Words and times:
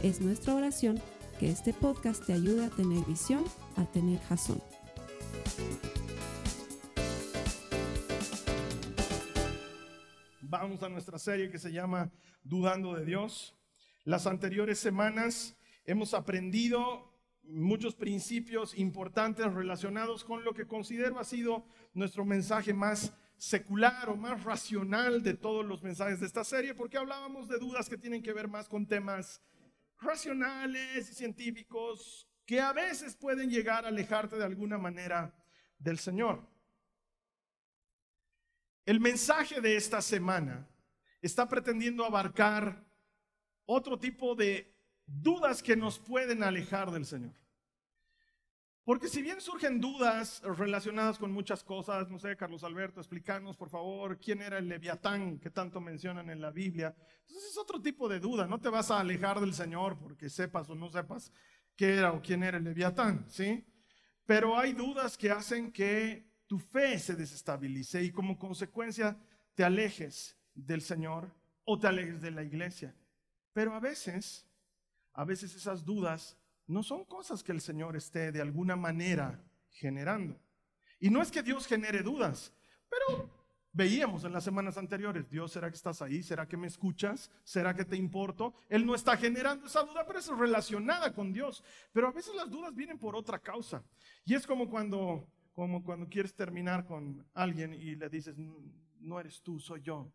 Es 0.00 0.20
nuestra 0.20 0.54
oración 0.54 1.02
que 1.40 1.50
este 1.50 1.72
podcast 1.72 2.24
te 2.24 2.32
ayude 2.32 2.66
a 2.66 2.70
tener 2.70 3.04
visión, 3.04 3.44
a 3.74 3.84
tener 3.84 4.20
jazón. 4.20 4.62
Vamos 10.40 10.84
a 10.84 10.88
nuestra 10.88 11.18
serie 11.18 11.50
que 11.50 11.58
se 11.58 11.72
llama 11.72 12.12
Dudando 12.44 12.94
de 12.94 13.04
Dios. 13.04 13.56
Las 14.04 14.28
anteriores 14.28 14.78
semanas 14.78 15.56
hemos 15.84 16.14
aprendido 16.14 17.12
muchos 17.42 17.96
principios 17.96 18.78
importantes 18.78 19.52
relacionados 19.52 20.22
con 20.22 20.44
lo 20.44 20.54
que 20.54 20.68
considero 20.68 21.18
ha 21.18 21.24
sido 21.24 21.66
nuestro 21.92 22.24
mensaje 22.24 22.72
más 22.72 23.12
secular 23.36 24.10
o 24.10 24.16
más 24.16 24.44
racional 24.44 25.24
de 25.24 25.34
todos 25.34 25.66
los 25.66 25.82
mensajes 25.82 26.20
de 26.20 26.26
esta 26.26 26.44
serie, 26.44 26.74
porque 26.74 26.98
hablábamos 26.98 27.48
de 27.48 27.58
dudas 27.58 27.88
que 27.88 27.98
tienen 27.98 28.22
que 28.22 28.32
ver 28.32 28.46
más 28.46 28.68
con 28.68 28.86
temas 28.86 29.42
racionales 30.00 31.10
y 31.10 31.14
científicos 31.14 32.28
que 32.46 32.60
a 32.60 32.72
veces 32.72 33.14
pueden 33.14 33.50
llegar 33.50 33.84
a 33.84 33.88
alejarte 33.88 34.36
de 34.36 34.44
alguna 34.44 34.78
manera 34.78 35.34
del 35.78 35.98
Señor. 35.98 36.46
El 38.86 39.00
mensaje 39.00 39.60
de 39.60 39.76
esta 39.76 40.00
semana 40.00 40.66
está 41.20 41.46
pretendiendo 41.46 42.04
abarcar 42.04 42.84
otro 43.66 43.98
tipo 43.98 44.34
de 44.34 44.74
dudas 45.04 45.62
que 45.62 45.76
nos 45.76 45.98
pueden 45.98 46.42
alejar 46.42 46.90
del 46.90 47.04
Señor. 47.04 47.34
Porque 48.88 49.08
si 49.08 49.20
bien 49.20 49.38
surgen 49.38 49.82
dudas 49.82 50.40
relacionadas 50.42 51.18
con 51.18 51.30
muchas 51.30 51.62
cosas, 51.62 52.08
no 52.08 52.18
sé, 52.18 52.34
Carlos 52.38 52.64
Alberto, 52.64 53.00
explícanos 53.00 53.54
por 53.54 53.68
favor 53.68 54.18
quién 54.18 54.40
era 54.40 54.56
el 54.56 54.66
leviatán 54.66 55.38
que 55.38 55.50
tanto 55.50 55.78
mencionan 55.78 56.30
en 56.30 56.40
la 56.40 56.50
Biblia. 56.50 56.96
Entonces 57.20 57.50
es 57.50 57.58
otro 57.58 57.82
tipo 57.82 58.08
de 58.08 58.18
duda, 58.18 58.46
no 58.46 58.58
te 58.58 58.70
vas 58.70 58.90
a 58.90 59.00
alejar 59.00 59.40
del 59.40 59.52
Señor 59.52 59.98
porque 59.98 60.30
sepas 60.30 60.70
o 60.70 60.74
no 60.74 60.88
sepas 60.88 61.30
qué 61.76 61.96
era 61.96 62.14
o 62.14 62.22
quién 62.22 62.42
era 62.42 62.56
el 62.56 62.64
leviatán, 62.64 63.26
¿sí? 63.28 63.62
Pero 64.24 64.58
hay 64.58 64.72
dudas 64.72 65.18
que 65.18 65.30
hacen 65.30 65.70
que 65.70 66.26
tu 66.46 66.58
fe 66.58 66.98
se 66.98 67.14
desestabilice 67.14 68.02
y 68.02 68.10
como 68.10 68.38
consecuencia 68.38 69.18
te 69.52 69.64
alejes 69.64 70.34
del 70.54 70.80
Señor 70.80 71.30
o 71.64 71.78
te 71.78 71.88
alejes 71.88 72.22
de 72.22 72.30
la 72.30 72.42
iglesia. 72.42 72.96
Pero 73.52 73.74
a 73.74 73.80
veces, 73.80 74.48
a 75.12 75.26
veces 75.26 75.54
esas 75.54 75.84
dudas 75.84 76.38
no 76.68 76.82
son 76.82 77.04
cosas 77.06 77.42
que 77.42 77.52
el 77.52 77.60
Señor 77.60 77.96
esté 77.96 78.30
de 78.30 78.42
alguna 78.42 78.76
manera 78.76 79.42
generando. 79.70 80.38
Y 81.00 81.08
no 81.10 81.22
es 81.22 81.30
que 81.30 81.42
Dios 81.42 81.66
genere 81.66 82.02
dudas, 82.02 82.52
pero 82.90 83.30
veíamos 83.72 84.24
en 84.24 84.32
las 84.32 84.44
semanas 84.44 84.76
anteriores, 84.76 85.30
Dios, 85.30 85.52
¿será 85.52 85.70
que 85.70 85.76
estás 85.76 86.02
ahí? 86.02 86.22
¿Será 86.22 86.46
que 86.46 86.58
me 86.58 86.66
escuchas? 86.66 87.30
¿Será 87.42 87.74
que 87.74 87.86
te 87.86 87.96
importo? 87.96 88.54
Él 88.68 88.84
no 88.84 88.94
está 88.94 89.16
generando 89.16 89.66
esa 89.66 89.82
duda, 89.82 90.04
pero 90.06 90.18
es 90.18 90.28
relacionada 90.28 91.14
con 91.14 91.32
Dios. 91.32 91.64
Pero 91.92 92.08
a 92.08 92.12
veces 92.12 92.34
las 92.34 92.50
dudas 92.50 92.74
vienen 92.74 92.98
por 92.98 93.16
otra 93.16 93.38
causa. 93.38 93.82
Y 94.26 94.34
es 94.34 94.46
como 94.46 94.68
cuando, 94.68 95.26
como 95.54 95.82
cuando 95.82 96.06
quieres 96.06 96.34
terminar 96.34 96.84
con 96.84 97.26
alguien 97.32 97.72
y 97.72 97.96
le 97.96 98.10
dices, 98.10 98.36
no 98.36 99.18
eres 99.18 99.42
tú, 99.42 99.58
soy 99.58 99.80
yo. 99.80 100.12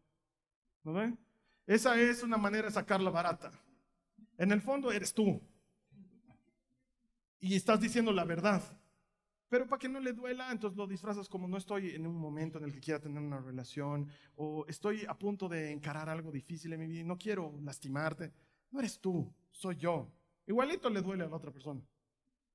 ¿No 0.83 0.93
ven? 0.93 1.17
Esa 1.65 1.99
es 1.99 2.21
una 2.21 2.37
manera 2.37 2.67
de 2.67 2.73
sacar 2.73 3.01
la 3.01 3.09
barata. 3.09 3.51
En 4.37 4.51
el 4.51 4.61
fondo 4.61 4.91
eres 4.91 5.13
tú 5.13 5.41
y 7.43 7.55
estás 7.55 7.81
diciendo 7.81 8.13
la 8.13 8.23
verdad. 8.23 8.63
Pero 9.49 9.67
para 9.67 9.77
que 9.77 9.89
no 9.89 9.99
le 9.99 10.13
duela, 10.13 10.49
entonces 10.49 10.77
lo 10.77 10.87
disfrazas 10.87 11.27
como 11.27 11.45
no 11.45 11.57
estoy 11.57 11.89
en 11.89 12.07
un 12.07 12.15
momento 12.15 12.57
en 12.57 12.63
el 12.63 12.71
que 12.71 12.79
quiera 12.79 13.01
tener 13.01 13.21
una 13.21 13.41
relación 13.41 14.07
o 14.37 14.65
estoy 14.65 15.05
a 15.05 15.13
punto 15.13 15.49
de 15.49 15.71
encarar 15.71 16.07
algo 16.07 16.31
difícil 16.31 16.71
en 16.71 16.79
mi 16.79 16.87
vida 16.87 17.01
y 17.01 17.03
no 17.03 17.17
quiero 17.17 17.53
lastimarte. 17.61 18.31
No 18.71 18.79
eres 18.79 18.97
tú, 18.97 19.29
soy 19.51 19.75
yo. 19.75 20.09
Igualito 20.47 20.89
le 20.89 21.01
duele 21.01 21.25
a 21.25 21.27
la 21.27 21.35
otra 21.35 21.51
persona. 21.51 21.81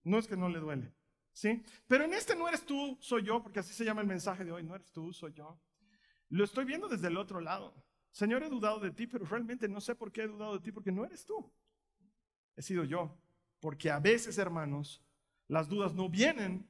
No 0.05 0.19
es 0.19 0.27
que 0.27 0.39
no 0.39 0.49
le 0.49 0.59
duele, 0.59 0.91
¿sí? 1.35 1.63
Pero 1.87 2.05
en 2.05 2.15
este 2.15 2.35
no 2.35 2.49
eres 2.49 2.65
tú, 2.65 2.97
soy 2.99 3.25
yo, 3.25 3.43
porque 3.43 3.61
así 3.61 3.75
se 3.75 3.85
llama 3.85 4.01
el 4.01 4.07
mensaje 4.07 4.43
de 4.43 4.53
hoy, 4.53 4.65
no 4.65 4.75
eres 4.75 4.91
tú, 4.91 5.13
soy 5.13 5.35
yo. 5.35 5.61
Lo 6.31 6.45
estoy 6.45 6.65
viendo 6.65 6.89
desde 6.89 7.09
el 7.09 7.19
otro 7.19 7.43
lado. 7.43 7.75
Señor, 8.11 8.43
he 8.43 8.49
dudado 8.49 8.81
de 8.81 8.91
ti, 8.91 9.07
pero 9.07 9.27
realmente 9.27 9.69
no 9.69 9.83
sé 9.83 9.95
por 9.95 10.11
qué 10.11 10.23
he 10.23 10.29
dudado 10.29 10.55
de 10.55 10.61
ti, 10.61 10.73
porque 10.73 10.93
no 10.93 11.05
eres 11.05 11.27
tú. 11.27 11.53
He 12.57 12.63
sido 12.63 12.85
yo. 12.85 13.15
Porque 13.61 13.91
a 13.91 13.99
veces, 13.99 14.39
hermanos, 14.39 15.03
las 15.47 15.69
dudas 15.69 15.95
no 15.95 16.09
vienen 16.09 16.69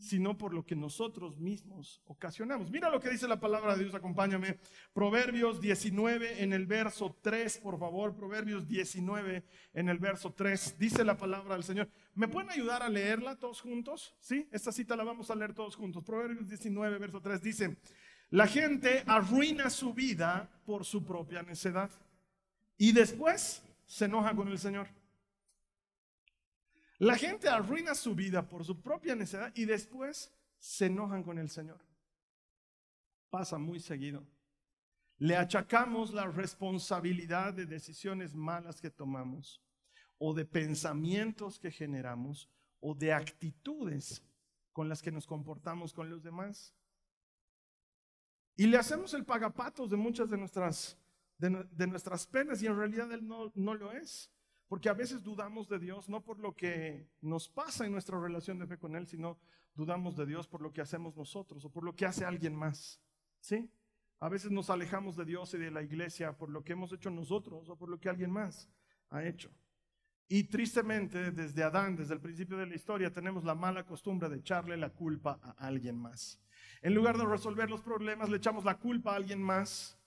sino 0.00 0.36
por 0.36 0.54
lo 0.54 0.64
que 0.64 0.74
nosotros 0.74 1.38
mismos 1.38 2.00
ocasionamos. 2.06 2.70
Mira 2.70 2.88
lo 2.88 3.00
que 3.00 3.10
dice 3.10 3.28
la 3.28 3.38
palabra 3.38 3.76
de 3.76 3.84
Dios, 3.84 3.94
acompáñame. 3.94 4.58
Proverbios 4.94 5.60
19 5.60 6.42
en 6.42 6.52
el 6.54 6.66
verso 6.66 7.16
3, 7.20 7.58
por 7.58 7.78
favor, 7.78 8.16
Proverbios 8.16 8.66
19 8.66 9.44
en 9.74 9.88
el 9.88 9.98
verso 9.98 10.32
3, 10.32 10.76
dice 10.78 11.04
la 11.04 11.18
palabra 11.18 11.54
del 11.54 11.64
Señor. 11.64 11.90
¿Me 12.14 12.28
pueden 12.28 12.50
ayudar 12.50 12.82
a 12.82 12.88
leerla 12.88 13.36
todos 13.36 13.60
juntos? 13.60 14.16
Sí, 14.20 14.48
esta 14.50 14.72
cita 14.72 14.96
la 14.96 15.04
vamos 15.04 15.30
a 15.30 15.34
leer 15.34 15.52
todos 15.52 15.76
juntos. 15.76 16.02
Proverbios 16.02 16.48
19, 16.48 16.98
verso 16.98 17.20
3 17.20 17.42
dice, 17.42 17.76
la 18.30 18.46
gente 18.46 19.04
arruina 19.06 19.68
su 19.68 19.92
vida 19.92 20.50
por 20.64 20.86
su 20.86 21.04
propia 21.04 21.42
necedad 21.42 21.90
y 22.78 22.92
después 22.92 23.62
se 23.84 24.06
enoja 24.06 24.34
con 24.34 24.48
el 24.48 24.58
Señor. 24.58 24.88
La 27.00 27.16
gente 27.16 27.48
arruina 27.48 27.94
su 27.94 28.14
vida 28.14 28.46
por 28.46 28.62
su 28.62 28.82
propia 28.82 29.14
necesidad 29.14 29.50
y 29.54 29.64
después 29.64 30.30
se 30.58 30.86
enojan 30.86 31.22
con 31.22 31.38
el 31.38 31.48
Señor. 31.48 31.80
Pasa 33.30 33.56
muy 33.56 33.80
seguido. 33.80 34.26
Le 35.16 35.34
achacamos 35.34 36.12
la 36.12 36.26
responsabilidad 36.26 37.54
de 37.54 37.64
decisiones 37.64 38.34
malas 38.34 38.82
que 38.82 38.90
tomamos 38.90 39.62
o 40.18 40.34
de 40.34 40.44
pensamientos 40.44 41.58
que 41.58 41.70
generamos 41.70 42.50
o 42.80 42.94
de 42.94 43.14
actitudes 43.14 44.22
con 44.74 44.90
las 44.90 45.00
que 45.00 45.10
nos 45.10 45.26
comportamos 45.26 45.94
con 45.94 46.10
los 46.10 46.22
demás. 46.22 46.74
Y 48.56 48.66
le 48.66 48.76
hacemos 48.76 49.14
el 49.14 49.24
pagapatos 49.24 49.88
de 49.88 49.96
muchas 49.96 50.28
de 50.28 50.36
nuestras, 50.36 50.98
de, 51.38 51.86
nuestras 51.86 52.26
penas 52.26 52.62
y 52.62 52.66
en 52.66 52.76
realidad 52.76 53.10
él 53.10 53.26
no, 53.26 53.50
no 53.54 53.74
lo 53.74 53.90
es. 53.90 54.30
Porque 54.70 54.88
a 54.88 54.94
veces 54.94 55.24
dudamos 55.24 55.68
de 55.68 55.80
Dios 55.80 56.08
no 56.08 56.22
por 56.22 56.38
lo 56.38 56.54
que 56.54 57.08
nos 57.20 57.48
pasa 57.48 57.86
en 57.86 57.90
nuestra 57.90 58.20
relación 58.20 58.56
de 58.60 58.68
fe 58.68 58.78
con 58.78 58.94
Él, 58.94 59.04
sino 59.08 59.36
dudamos 59.74 60.16
de 60.16 60.24
Dios 60.24 60.46
por 60.46 60.62
lo 60.62 60.72
que 60.72 60.80
hacemos 60.80 61.16
nosotros 61.16 61.64
o 61.64 61.72
por 61.72 61.82
lo 61.82 61.96
que 61.96 62.06
hace 62.06 62.24
alguien 62.24 62.54
más. 62.54 63.00
¿Sí? 63.40 63.68
A 64.20 64.28
veces 64.28 64.52
nos 64.52 64.70
alejamos 64.70 65.16
de 65.16 65.24
Dios 65.24 65.52
y 65.54 65.58
de 65.58 65.72
la 65.72 65.82
iglesia 65.82 66.38
por 66.38 66.50
lo 66.50 66.62
que 66.62 66.74
hemos 66.74 66.92
hecho 66.92 67.10
nosotros 67.10 67.68
o 67.68 67.76
por 67.76 67.88
lo 67.88 67.98
que 67.98 68.08
alguien 68.08 68.30
más 68.30 68.70
ha 69.08 69.24
hecho. 69.24 69.50
Y 70.28 70.44
tristemente, 70.44 71.32
desde 71.32 71.64
Adán, 71.64 71.96
desde 71.96 72.14
el 72.14 72.20
principio 72.20 72.56
de 72.56 72.66
la 72.66 72.76
historia, 72.76 73.12
tenemos 73.12 73.42
la 73.42 73.56
mala 73.56 73.84
costumbre 73.84 74.28
de 74.28 74.36
echarle 74.36 74.76
la 74.76 74.90
culpa 74.90 75.40
a 75.42 75.66
alguien 75.66 75.98
más. 75.98 76.40
En 76.80 76.94
lugar 76.94 77.18
de 77.18 77.26
resolver 77.26 77.68
los 77.68 77.82
problemas, 77.82 78.30
le 78.30 78.36
echamos 78.36 78.64
la 78.64 78.78
culpa 78.78 79.14
a 79.14 79.16
alguien 79.16 79.42
más. 79.42 79.98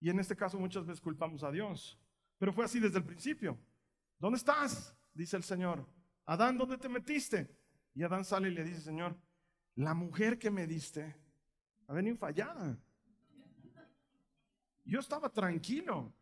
Y 0.00 0.10
en 0.10 0.20
este 0.20 0.36
caso 0.36 0.58
muchas 0.58 0.84
veces 0.84 1.00
culpamos 1.00 1.42
a 1.44 1.50
Dios. 1.50 1.98
Pero 2.36 2.52
fue 2.52 2.66
así 2.66 2.78
desde 2.78 2.98
el 2.98 3.04
principio. 3.04 3.58
¿Dónde 4.20 4.36
estás? 4.36 4.94
Dice 5.14 5.36
el 5.38 5.42
Señor. 5.42 5.84
Adán, 6.26 6.58
¿dónde 6.58 6.76
te 6.76 6.88
metiste? 6.88 7.56
Y 7.94 8.02
Adán 8.02 8.24
sale 8.24 8.50
y 8.50 8.54
le 8.54 8.62
dice, 8.62 8.82
Señor, 8.82 9.16
la 9.76 9.94
mujer 9.94 10.38
que 10.38 10.50
me 10.50 10.66
diste 10.66 11.16
ha 11.88 11.94
venido 11.94 12.16
fallada. 12.16 12.78
Yo 14.84 15.00
estaba 15.00 15.30
tranquilo, 15.30 16.12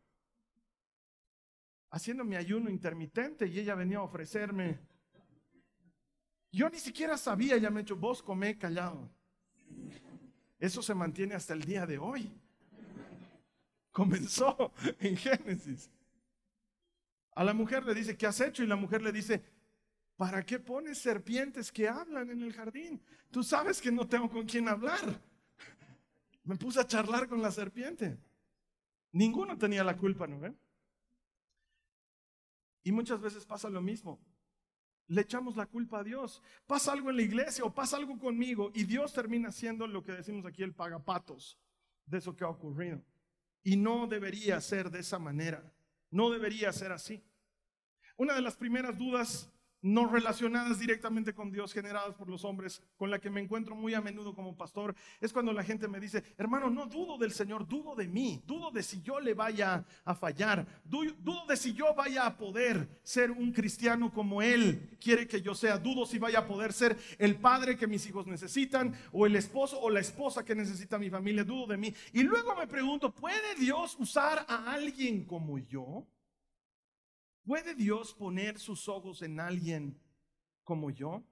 haciendo 1.91 2.25
mi 2.25 2.37
ayuno 2.37 2.71
intermitente 2.71 3.47
y 3.47 3.59
ella 3.59 3.75
venía 3.75 3.99
a 3.99 4.03
ofrecerme. 4.03 4.79
Yo 6.53 6.71
ni 6.71 6.79
siquiera 6.79 7.19
sabía, 7.19 7.57
ya 7.57 7.71
me 7.71 7.81
he 7.81 7.83
hecho, 7.83 7.97
vos 7.97 8.23
comé 8.23 8.57
callado. 8.57 9.11
Eso 10.59 10.83
se 10.83 10.95
mantiene 10.95 11.35
hasta 11.35 11.53
el 11.53 11.63
día 11.63 11.85
de 11.85 11.99
hoy. 11.99 12.33
Comenzó 13.91 14.73
en 15.01 15.17
Génesis. 15.17 15.91
A 17.39 17.45
la 17.45 17.55
mujer 17.55 17.87
le 17.87 17.95
dice, 17.95 18.17
¿qué 18.17 18.27
has 18.27 18.41
hecho? 18.41 18.65
Y 18.65 18.67
la 18.67 18.75
mujer 18.75 19.01
le 19.01 19.13
dice, 19.13 19.41
¿para 20.17 20.45
qué 20.45 20.59
pones 20.59 20.99
serpientes 20.99 21.71
que 21.71 21.89
hablan 21.89 22.31
en 22.31 22.43
el 22.43 22.53
jardín? 22.53 23.01
Tú 23.31 23.45
sabes 23.45 23.81
que 23.81 23.93
no 23.93 24.09
tengo 24.09 24.29
con 24.29 24.45
quién 24.45 24.67
hablar. 24.67 25.23
Me 26.43 26.57
puse 26.57 26.81
a 26.81 26.87
charlar 26.89 27.29
con 27.29 27.41
la 27.41 27.53
serpiente. 27.53 28.19
Ninguno 29.13 29.57
tenía 29.57 29.85
la 29.85 29.97
culpa, 29.97 30.27
¿no 30.27 30.41
ven? 30.41 30.59
Y 32.83 32.91
muchas 32.91 33.21
veces 33.21 33.47
pasa 33.47 33.71
lo 33.71 33.81
mismo. 33.81 34.19
Le 35.07 35.21
echamos 35.21 35.55
la 35.55 35.67
culpa 35.67 36.01
a 36.01 36.03
Dios. 36.05 36.43
Pasa 36.67 36.91
algo 36.91 37.11
en 37.11 37.19
la 37.19 37.23
iglesia 37.23 37.63
o 37.63 37.73
pasa 37.73 37.99
algo 37.99 38.19
conmigo 38.19 38.73
y 38.75 38.83
Dios 38.83 39.13
termina 39.13 39.53
siendo 39.53 39.87
lo 39.87 40.03
que 40.03 40.11
decimos 40.11 40.45
aquí 40.45 40.65
el 40.65 40.75
pagapatos 40.75 41.57
de 42.05 42.19
eso 42.19 42.35
que 42.35 42.43
ha 42.43 42.49
ocurrido. 42.49 43.01
Y 43.63 43.77
no 43.77 44.09
debería 44.09 44.61
ser 44.61 44.91
de 44.91 44.99
esa 44.99 45.21
manera. 45.21 45.73
No 46.11 46.31
debería 46.31 46.73
ser 46.73 46.91
así. 46.91 47.23
Una 48.19 48.35
de 48.35 48.43
las 48.43 48.57
primeras 48.57 48.99
dudas 48.99 49.49
no 49.81 50.09
relacionadas 50.09 50.81
directamente 50.81 51.33
con 51.33 51.53
Dios, 51.53 51.73
generadas 51.73 52.17
por 52.17 52.29
los 52.29 52.45
hombres, 52.45 52.83
con 52.97 53.13
la 53.13 53.21
que 53.21 53.31
me 53.31 53.41
encuentro 53.41 53.77
muy 53.77 53.95
a 53.95 54.01
menudo 54.01 54.35
como 54.35 54.57
pastor, 54.57 54.97
es 55.21 55.33
cuando 55.33 55.53
la 55.53 55.63
gente 55.63 55.87
me 55.87 56.01
dice, 56.01 56.25
hermano, 56.37 56.69
no 56.69 56.87
dudo 56.87 57.17
del 57.17 57.31
Señor, 57.31 57.67
dudo 57.69 57.95
de 57.95 58.09
mí, 58.09 58.43
dudo 58.45 58.73
de 58.73 58.83
si 58.83 59.01
yo 59.03 59.21
le 59.21 59.35
vaya 59.35 59.85
a 60.05 60.15
fallar, 60.17 60.67
dudo 60.85 61.47
de 61.49 61.57
si 61.57 61.73
yo 61.75 61.95
vaya 61.95 62.27
a 62.27 62.37
poder 62.37 62.89
ser 63.05 63.31
un 63.31 63.53
cristiano 63.53 64.13
como 64.13 64.43
Él 64.43 64.97
quiere 65.01 65.29
que 65.29 65.41
yo 65.41 65.55
sea, 65.55 65.79
dudo 65.79 66.05
si 66.05 66.19
vaya 66.19 66.41
a 66.41 66.47
poder 66.47 66.73
ser 66.73 66.97
el 67.19 67.37
padre 67.37 67.77
que 67.77 67.87
mis 67.87 68.05
hijos 68.09 68.27
necesitan, 68.27 68.95
o 69.13 69.27
el 69.27 69.37
esposo 69.37 69.81
o 69.81 69.91
la 69.91 70.01
esposa 70.01 70.45
que 70.45 70.57
necesita 70.57 70.99
mi 70.99 71.09
familia, 71.09 71.45
dudo 71.45 71.69
de 71.69 71.77
mí. 71.77 71.95
Y 72.13 72.25
luego 72.25 72.57
me 72.57 72.67
pregunto, 72.67 73.15
¿puede 73.15 73.55
Dios 73.55 73.97
usar 74.01 74.45
a 74.49 74.73
alguien 74.73 75.25
como 75.25 75.59
yo? 75.59 76.05
¿Puede 77.49 77.75
Dios 77.75 78.13
poner 78.13 78.59
sus 78.59 78.91
ojos 78.91 79.23
en 79.23 79.41
alguien 79.41 79.99
como 80.65 80.91
yo? 80.91 81.25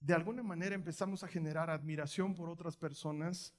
De 0.00 0.14
alguna 0.14 0.42
manera 0.42 0.74
empezamos 0.74 1.22
a 1.22 1.28
generar 1.28 1.68
admiración 1.68 2.34
por 2.34 2.48
otras 2.48 2.74
personas, 2.74 3.52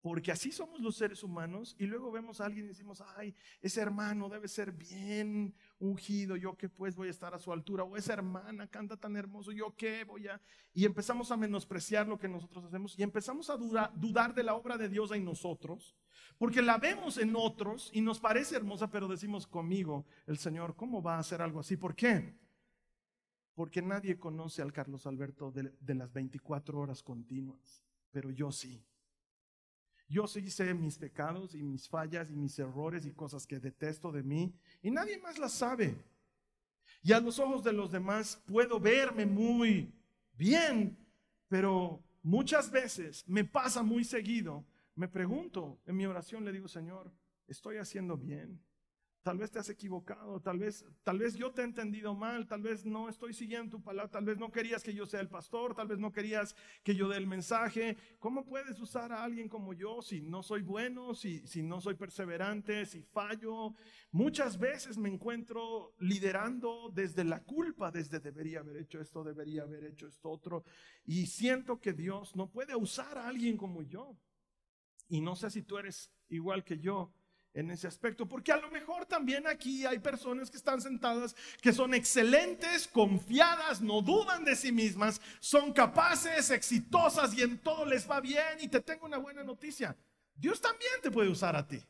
porque 0.00 0.30
así 0.32 0.52
somos 0.52 0.80
los 0.80 0.96
seres 0.96 1.22
humanos, 1.22 1.74
y 1.78 1.86
luego 1.86 2.10
vemos 2.10 2.40
a 2.40 2.46
alguien 2.46 2.66
y 2.66 2.68
decimos, 2.68 3.02
ay, 3.16 3.34
ese 3.60 3.80
hermano 3.80 4.28
debe 4.28 4.48
ser 4.48 4.72
bien 4.72 5.54
ungido, 5.78 6.36
yo 6.36 6.56
qué 6.56 6.68
pues 6.68 6.94
voy 6.94 7.08
a 7.08 7.10
estar 7.10 7.34
a 7.34 7.38
su 7.38 7.52
altura, 7.52 7.84
o 7.84 7.96
esa 7.96 8.12
hermana 8.12 8.66
canta 8.68 8.96
tan 8.96 9.16
hermoso, 9.16 9.52
yo 9.52 9.74
qué 9.76 10.04
voy 10.04 10.28
a... 10.28 10.40
Y 10.72 10.84
empezamos 10.84 11.30
a 11.30 11.36
menospreciar 11.36 12.06
lo 12.06 12.18
que 12.18 12.28
nosotros 12.28 12.64
hacemos 12.64 12.98
y 12.98 13.02
empezamos 13.02 13.50
a 13.50 13.56
dudar 13.56 14.34
de 14.34 14.42
la 14.42 14.54
obra 14.54 14.76
de 14.76 14.88
Dios 14.88 15.10
en 15.12 15.24
nosotros 15.24 15.96
porque 16.38 16.62
la 16.62 16.78
vemos 16.78 17.18
en 17.18 17.34
otros 17.34 17.90
y 17.92 18.00
nos 18.00 18.20
parece 18.20 18.56
hermosa, 18.56 18.88
pero 18.90 19.08
decimos 19.08 19.46
conmigo, 19.46 20.06
el 20.26 20.38
Señor, 20.38 20.76
¿cómo 20.76 21.02
va 21.02 21.16
a 21.16 21.20
hacer 21.20 21.42
algo 21.42 21.60
así? 21.60 21.76
¿Por 21.76 21.96
qué? 21.96 22.38
Porque 23.54 23.82
nadie 23.82 24.18
conoce 24.18 24.62
al 24.62 24.72
Carlos 24.72 25.06
Alberto 25.06 25.50
de, 25.50 25.74
de 25.80 25.94
las 25.96 26.12
24 26.12 26.78
horas 26.78 27.02
continuas, 27.02 27.84
pero 28.12 28.30
yo 28.30 28.52
sí. 28.52 28.84
Yo 30.08 30.26
sí 30.26 30.50
sé 30.50 30.72
mis 30.74 30.96
pecados 30.96 31.54
y 31.54 31.62
mis 31.62 31.88
fallas 31.88 32.30
y 32.30 32.36
mis 32.36 32.58
errores 32.58 33.04
y 33.04 33.12
cosas 33.12 33.46
que 33.46 33.60
detesto 33.60 34.10
de 34.10 34.22
mí 34.22 34.54
y 34.82 34.90
nadie 34.90 35.18
más 35.18 35.38
las 35.38 35.52
sabe. 35.52 35.96
Y 37.02 37.12
a 37.12 37.20
los 37.20 37.38
ojos 37.38 37.62
de 37.62 37.72
los 37.72 37.92
demás 37.92 38.42
puedo 38.46 38.80
verme 38.80 39.26
muy 39.26 39.92
bien, 40.32 40.96
pero 41.48 42.02
muchas 42.22 42.70
veces 42.70 43.24
me 43.28 43.44
pasa 43.44 43.82
muy 43.82 44.04
seguido 44.04 44.64
me 44.98 45.06
pregunto, 45.06 45.80
en 45.86 45.96
mi 45.96 46.06
oración 46.06 46.44
le 46.44 46.50
digo, 46.50 46.66
Señor, 46.66 47.12
¿estoy 47.46 47.76
haciendo 47.76 48.16
bien? 48.16 48.60
Tal 49.28 49.36
vez 49.36 49.50
te 49.50 49.58
has 49.58 49.68
equivocado, 49.68 50.40
tal 50.40 50.58
vez, 50.58 50.86
tal 51.04 51.18
vez 51.18 51.34
yo 51.36 51.52
te 51.52 51.60
he 51.60 51.64
entendido 51.66 52.14
mal, 52.14 52.46
tal 52.46 52.62
vez 52.62 52.86
no 52.86 53.10
estoy 53.10 53.34
siguiendo 53.34 53.76
tu 53.76 53.82
palabra, 53.82 54.10
tal 54.10 54.24
vez 54.24 54.38
no 54.38 54.50
querías 54.50 54.82
que 54.82 54.94
yo 54.94 55.04
sea 55.04 55.20
el 55.20 55.28
pastor, 55.28 55.74
tal 55.74 55.86
vez 55.86 55.98
no 55.98 56.10
querías 56.10 56.56
que 56.82 56.94
yo 56.94 57.10
dé 57.10 57.18
el 57.18 57.26
mensaje. 57.26 57.98
¿Cómo 58.20 58.46
puedes 58.46 58.80
usar 58.80 59.12
a 59.12 59.22
alguien 59.22 59.46
como 59.50 59.74
yo 59.74 60.00
si 60.00 60.22
no 60.22 60.42
soy 60.42 60.62
bueno, 60.62 61.14
si, 61.14 61.46
si 61.46 61.62
no 61.62 61.78
soy 61.82 61.92
perseverante, 61.92 62.86
si 62.86 63.02
fallo? 63.02 63.74
Muchas 64.12 64.58
veces 64.58 64.96
me 64.96 65.10
encuentro 65.10 65.94
liderando 65.98 66.90
desde 66.94 67.22
la 67.22 67.44
culpa, 67.44 67.90
desde 67.90 68.20
debería 68.20 68.60
haber 68.60 68.78
hecho 68.78 68.98
esto, 68.98 69.22
debería 69.22 69.64
haber 69.64 69.84
hecho 69.84 70.06
esto 70.06 70.30
otro, 70.30 70.64
y 71.04 71.26
siento 71.26 71.82
que 71.82 71.92
Dios 71.92 72.34
no 72.34 72.48
puede 72.48 72.74
usar 72.74 73.18
a 73.18 73.28
alguien 73.28 73.58
como 73.58 73.82
yo. 73.82 74.16
Y 75.10 75.20
no 75.20 75.36
sé 75.36 75.50
si 75.50 75.60
tú 75.60 75.76
eres 75.76 76.10
igual 76.30 76.64
que 76.64 76.78
yo 76.78 77.12
en 77.54 77.70
ese 77.70 77.86
aspecto, 77.86 78.26
porque 78.26 78.52
a 78.52 78.56
lo 78.56 78.70
mejor 78.70 79.06
también 79.06 79.46
aquí 79.46 79.84
hay 79.84 79.98
personas 79.98 80.50
que 80.50 80.56
están 80.56 80.80
sentadas 80.80 81.34
que 81.60 81.72
son 81.72 81.94
excelentes, 81.94 82.86
confiadas, 82.86 83.80
no 83.80 84.02
dudan 84.02 84.44
de 84.44 84.54
sí 84.54 84.70
mismas, 84.70 85.20
son 85.40 85.72
capaces, 85.72 86.50
exitosas 86.50 87.34
y 87.34 87.42
en 87.42 87.58
todo 87.58 87.84
les 87.84 88.08
va 88.08 88.20
bien. 88.20 88.58
Y 88.60 88.68
te 88.68 88.80
tengo 88.80 89.06
una 89.06 89.18
buena 89.18 89.42
noticia, 89.42 89.96
Dios 90.34 90.60
también 90.60 90.92
te 91.02 91.10
puede 91.10 91.30
usar 91.30 91.56
a 91.56 91.66
ti. 91.66 91.82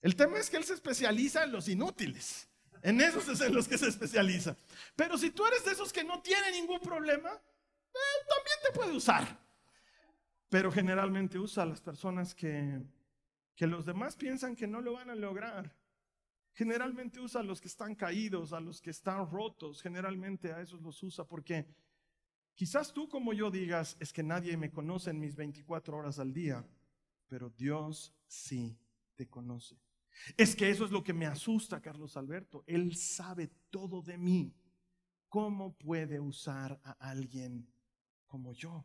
El 0.00 0.14
tema 0.16 0.38
es 0.38 0.50
que 0.50 0.56
Él 0.56 0.64
se 0.64 0.74
especializa 0.74 1.44
en 1.44 1.52
los 1.52 1.68
inútiles. 1.68 2.48
En 2.82 3.00
esos 3.00 3.28
es 3.28 3.40
en 3.40 3.54
los 3.54 3.68
que 3.68 3.78
se 3.78 3.88
especializa. 3.88 4.56
Pero 4.96 5.16
si 5.16 5.30
tú 5.30 5.46
eres 5.46 5.64
de 5.64 5.70
esos 5.70 5.92
que 5.92 6.02
no 6.02 6.20
tienen 6.20 6.52
ningún 6.52 6.80
problema, 6.80 7.30
eh, 7.30 8.26
también 8.28 8.56
te 8.66 8.72
puede 8.72 8.92
usar 8.92 9.42
pero 10.52 10.70
generalmente 10.70 11.38
usa 11.38 11.62
a 11.62 11.66
las 11.66 11.80
personas 11.80 12.34
que, 12.34 12.78
que 13.54 13.66
los 13.66 13.84
demás 13.84 14.16
piensan 14.16 14.56
que 14.56 14.66
no 14.66 14.80
lo 14.80 14.94
van 14.94 15.10
a 15.10 15.14
lograr. 15.14 15.76
Generalmente 16.54 17.20
usa 17.20 17.40
a 17.40 17.44
los 17.44 17.60
que 17.60 17.68
están 17.68 17.94
caídos, 17.94 18.52
a 18.52 18.60
los 18.60 18.80
que 18.80 18.90
están 18.90 19.30
rotos, 19.30 19.80
generalmente 19.80 20.52
a 20.52 20.60
esos 20.60 20.82
los 20.82 21.02
usa 21.02 21.26
porque 21.26 21.66
quizás 22.54 22.92
tú 22.92 23.08
como 23.08 23.32
yo 23.32 23.50
digas, 23.50 23.96
es 24.00 24.12
que 24.12 24.22
nadie 24.22 24.56
me 24.56 24.70
conoce 24.70 25.10
en 25.10 25.18
mis 25.18 25.34
24 25.34 25.96
horas 25.96 26.18
al 26.18 26.32
día, 26.32 26.66
pero 27.26 27.48
Dios 27.50 28.14
sí 28.26 28.78
te 29.14 29.28
conoce. 29.28 29.80
Es 30.36 30.54
que 30.54 30.68
eso 30.68 30.84
es 30.84 30.90
lo 30.90 31.02
que 31.02 31.14
me 31.14 31.26
asusta, 31.26 31.80
Carlos 31.80 32.16
Alberto. 32.18 32.64
Él 32.66 32.94
sabe 32.96 33.48
todo 33.70 34.02
de 34.02 34.18
mí. 34.18 34.54
¿Cómo 35.28 35.74
puede 35.78 36.20
usar 36.20 36.78
a 36.84 36.92
alguien 36.92 37.66
como 38.26 38.52
yo? 38.52 38.84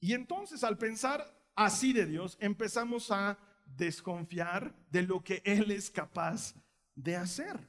Y 0.00 0.14
entonces 0.14 0.64
al 0.64 0.76
pensar 0.76 1.39
así 1.54 1.92
de 1.92 2.06
Dios, 2.06 2.36
empezamos 2.40 3.10
a 3.10 3.38
desconfiar 3.64 4.74
de 4.90 5.02
lo 5.02 5.22
que 5.22 5.42
Él 5.44 5.70
es 5.70 5.90
capaz 5.90 6.54
de 6.94 7.16
hacer. 7.16 7.68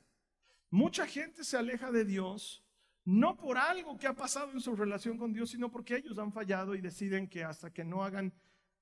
Mucha 0.69 1.05
gente 1.05 1.43
se 1.43 1.57
aleja 1.57 1.91
de 1.91 2.05
Dios 2.05 2.63
no 3.03 3.35
por 3.35 3.57
algo 3.57 3.97
que 3.97 4.07
ha 4.07 4.13
pasado 4.13 4.51
en 4.51 4.61
su 4.61 4.75
relación 4.75 5.17
con 5.17 5.33
Dios, 5.33 5.49
sino 5.49 5.71
porque 5.71 5.95
ellos 5.95 6.17
han 6.19 6.31
fallado 6.31 6.75
y 6.75 6.81
deciden 6.81 7.27
que 7.27 7.43
hasta 7.43 7.73
que 7.73 7.83
no 7.83 8.03
hagan 8.03 8.33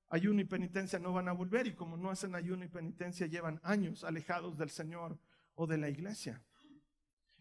ayuno 0.08 0.40
y 0.40 0.44
penitencia 0.44 0.98
no 0.98 1.12
van 1.12 1.28
a 1.28 1.32
volver 1.32 1.66
y 1.66 1.74
como 1.74 1.96
no 1.96 2.10
hacen 2.10 2.34
ayuno 2.34 2.64
y 2.64 2.68
penitencia 2.68 3.26
llevan 3.26 3.60
años 3.62 4.04
alejados 4.04 4.58
del 4.58 4.70
Señor 4.70 5.18
o 5.54 5.66
de 5.66 5.78
la 5.78 5.88
iglesia. 5.88 6.42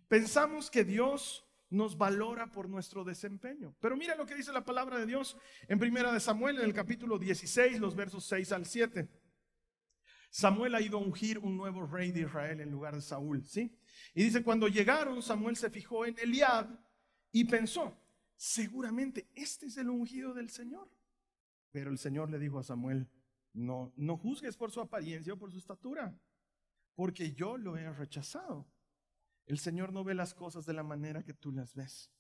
Pensamos 0.07 0.72
que 0.72 0.84
Dios 0.84 1.45
nos 1.69 1.97
valora 1.97 2.51
por 2.51 2.67
nuestro 2.67 3.03
desempeño. 3.03 3.75
Pero 3.79 3.95
mira 3.95 4.15
lo 4.15 4.25
que 4.25 4.35
dice 4.35 4.51
la 4.51 4.65
palabra 4.65 4.97
de 4.97 5.05
Dios 5.05 5.38
en 5.67 5.79
Primera 5.79 6.11
de 6.11 6.19
Samuel, 6.19 6.57
en 6.57 6.65
el 6.65 6.73
capítulo 6.73 7.19
16, 7.19 7.79
los 7.79 7.95
versos 7.95 8.25
6 8.25 8.51
al 8.51 8.65
7. 8.65 9.07
Samuel 10.31 10.75
ha 10.75 10.81
ido 10.81 10.97
a 10.97 11.01
ungir 11.01 11.39
un 11.39 11.57
nuevo 11.57 11.85
rey 11.85 12.11
de 12.11 12.21
Israel 12.21 12.61
en 12.61 12.71
lugar 12.71 12.95
de 12.95 13.01
Saúl, 13.01 13.43
¿sí? 13.45 13.75
Y 14.13 14.23
dice, 14.23 14.43
cuando 14.43 14.67
llegaron, 14.67 15.21
Samuel 15.21 15.55
se 15.55 15.69
fijó 15.69 16.05
en 16.05 16.17
Eliab 16.19 16.67
y 17.31 17.45
pensó, 17.45 17.99
seguramente 18.35 19.27
este 19.33 19.67
es 19.67 19.77
el 19.77 19.89
ungido 19.89 20.33
del 20.33 20.49
Señor. 20.49 20.89
Pero 21.71 21.89
el 21.89 21.97
Señor 21.97 22.29
le 22.29 22.39
dijo 22.39 22.59
a 22.59 22.63
Samuel, 22.63 23.07
no, 23.53 23.91
no 23.95 24.17
juzgues 24.17 24.55
por 24.55 24.71
su 24.71 24.81
apariencia 24.81 25.33
o 25.33 25.38
por 25.38 25.51
su 25.51 25.57
estatura, 25.57 26.15
porque 26.95 27.33
yo 27.33 27.57
lo 27.57 27.77
he 27.77 27.91
rechazado. 27.91 28.67
El 29.50 29.58
Señor 29.58 29.91
no 29.91 30.03
ve 30.03 30.13
las 30.13 30.36
cosas 30.36 30.68
de 30.68 30.74
la 30.74 30.84
manera 30.84 31.24
que 31.24 31.34
tú 31.34 31.51
las 31.51 31.74
ves. 31.74 32.12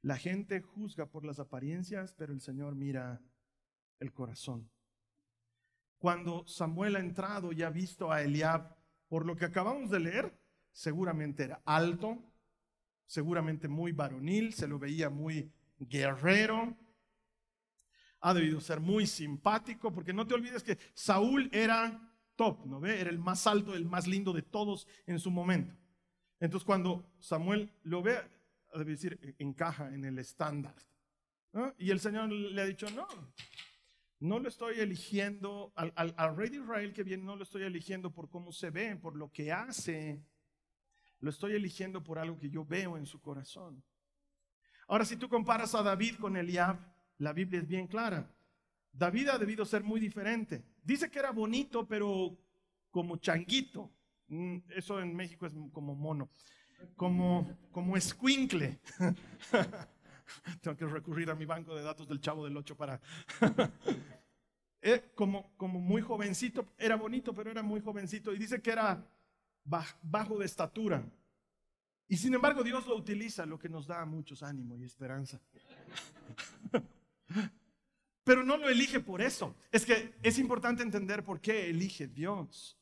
La 0.00 0.16
gente 0.16 0.62
juzga 0.62 1.04
por 1.04 1.22
las 1.22 1.38
apariencias, 1.38 2.14
pero 2.14 2.32
el 2.32 2.40
Señor 2.40 2.74
mira 2.74 3.20
el 3.98 4.10
corazón. 4.14 4.70
Cuando 5.98 6.46
Samuel 6.46 6.96
ha 6.96 7.00
entrado 7.00 7.52
y 7.52 7.62
ha 7.62 7.68
visto 7.68 8.10
a 8.10 8.22
Eliab, 8.22 8.74
por 9.06 9.26
lo 9.26 9.36
que 9.36 9.44
acabamos 9.44 9.90
de 9.90 10.00
leer, 10.00 10.40
seguramente 10.72 11.44
era 11.44 11.60
alto, 11.66 12.16
seguramente 13.04 13.68
muy 13.68 13.92
varonil, 13.92 14.54
se 14.54 14.66
lo 14.66 14.78
veía 14.78 15.10
muy 15.10 15.52
guerrero, 15.78 16.74
ha 18.20 18.32
debido 18.32 18.62
ser 18.62 18.80
muy 18.80 19.06
simpático, 19.06 19.92
porque 19.92 20.14
no 20.14 20.26
te 20.26 20.32
olvides 20.32 20.62
que 20.62 20.78
Saúl 20.94 21.50
era 21.52 22.10
top, 22.34 22.64
¿no 22.64 22.80
ve? 22.80 22.98
Era 22.98 23.10
el 23.10 23.18
más 23.18 23.46
alto, 23.46 23.74
el 23.74 23.84
más 23.84 24.06
lindo 24.06 24.32
de 24.32 24.40
todos 24.40 24.88
en 25.04 25.18
su 25.18 25.30
momento. 25.30 25.76
Entonces 26.40 26.66
cuando 26.66 27.04
Samuel 27.20 27.70
lo 27.84 28.02
ve, 28.02 28.18
debe 28.74 28.92
decir, 28.92 29.18
e, 29.22 29.42
encaja 29.42 29.94
en 29.94 30.04
el 30.04 30.18
estándar. 30.18 30.74
Y 31.78 31.90
el 31.90 32.00
Señor 32.00 32.30
le 32.30 32.62
ha 32.62 32.64
dicho, 32.64 32.88
no, 32.90 33.06
no 34.20 34.38
lo 34.38 34.48
estoy 34.48 34.78
eligiendo, 34.78 35.72
al, 35.74 35.92
al, 35.96 36.36
rey 36.36 36.48
de 36.48 36.58
Israel 36.58 36.92
que 36.92 37.02
viene, 37.02 37.24
no 37.24 37.36
lo 37.36 37.42
estoy 37.42 37.62
eligiendo 37.62 38.12
por 38.12 38.28
cómo 38.30 38.52
se 38.52 38.70
ve, 38.70 38.96
por 38.96 39.16
lo 39.16 39.32
que 39.32 39.50
hace, 39.50 40.22
lo 41.18 41.30
estoy 41.30 41.54
eligiendo 41.54 42.02
por 42.02 42.18
algo 42.18 42.38
que 42.38 42.50
yo 42.50 42.64
veo 42.64 42.96
en 42.96 43.06
su 43.06 43.20
corazón. 43.20 43.82
Ahora, 44.86 45.04
si 45.04 45.16
tú 45.16 45.28
comparas 45.28 45.74
a 45.74 45.82
David 45.82 46.16
con 46.16 46.36
Eliab, 46.36 46.78
la 47.18 47.32
Biblia 47.32 47.60
es 47.60 47.66
bien 47.66 47.86
clara. 47.86 48.32
David 48.92 49.28
ha 49.28 49.38
debido 49.38 49.64
ser 49.64 49.82
muy 49.84 50.00
diferente. 50.00 50.64
Dice 50.82 51.10
que 51.10 51.18
era 51.18 51.30
bonito, 51.30 51.86
pero 51.86 52.36
como 52.90 53.16
changuito. 53.18 53.92
Mm, 54.30 54.58
Eso 54.70 55.00
en 55.00 55.14
México 55.14 55.44
es 55.46 55.54
como 55.72 55.94
mono, 55.94 56.30
como, 56.96 57.46
como 57.72 57.96
escuincle. 57.96 58.80
Tengo 60.62 60.76
que 60.76 60.86
recurrir 60.86 61.28
a 61.30 61.34
mi 61.34 61.44
banco 61.44 61.74
de 61.74 61.82
datos 61.82 62.06
del 62.08 62.20
chavo 62.20 62.44
del 62.44 62.56
8 62.56 62.76
para... 62.76 63.00
Eh, 64.82 65.10
como, 65.14 65.54
como 65.58 65.78
muy 65.78 66.00
jovencito, 66.00 66.72
era 66.78 66.96
bonito, 66.96 67.34
pero 67.34 67.50
era 67.50 67.62
muy 67.62 67.82
jovencito. 67.82 68.32
Y 68.32 68.38
dice 68.38 68.62
que 68.62 68.70
era 68.70 69.06
baj- 69.66 69.94
bajo 70.00 70.38
de 70.38 70.46
estatura. 70.46 71.04
Y 72.08 72.16
sin 72.16 72.32
embargo 72.32 72.62
Dios 72.62 72.86
lo 72.86 72.96
utiliza, 72.96 73.44
lo 73.44 73.58
que 73.58 73.68
nos 73.68 73.86
da 73.86 74.06
muchos 74.06 74.42
ánimo 74.42 74.78
y 74.78 74.84
esperanza. 74.84 75.38
Pero 78.24 78.42
no 78.42 78.56
lo 78.56 78.70
elige 78.70 79.00
por 79.00 79.20
eso. 79.20 79.54
Es 79.70 79.84
que 79.84 80.14
es 80.22 80.38
importante 80.38 80.82
entender 80.82 81.22
por 81.24 81.42
qué 81.42 81.68
elige 81.68 82.06
Dios. 82.06 82.79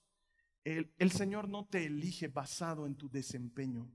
El, 0.76 1.10
Señor 1.12 1.48
no 1.48 1.66
te 1.66 1.86
elige 1.86 2.28
basado 2.28 2.86
en 2.86 2.94
tu 2.94 3.08
desempeño. 3.08 3.90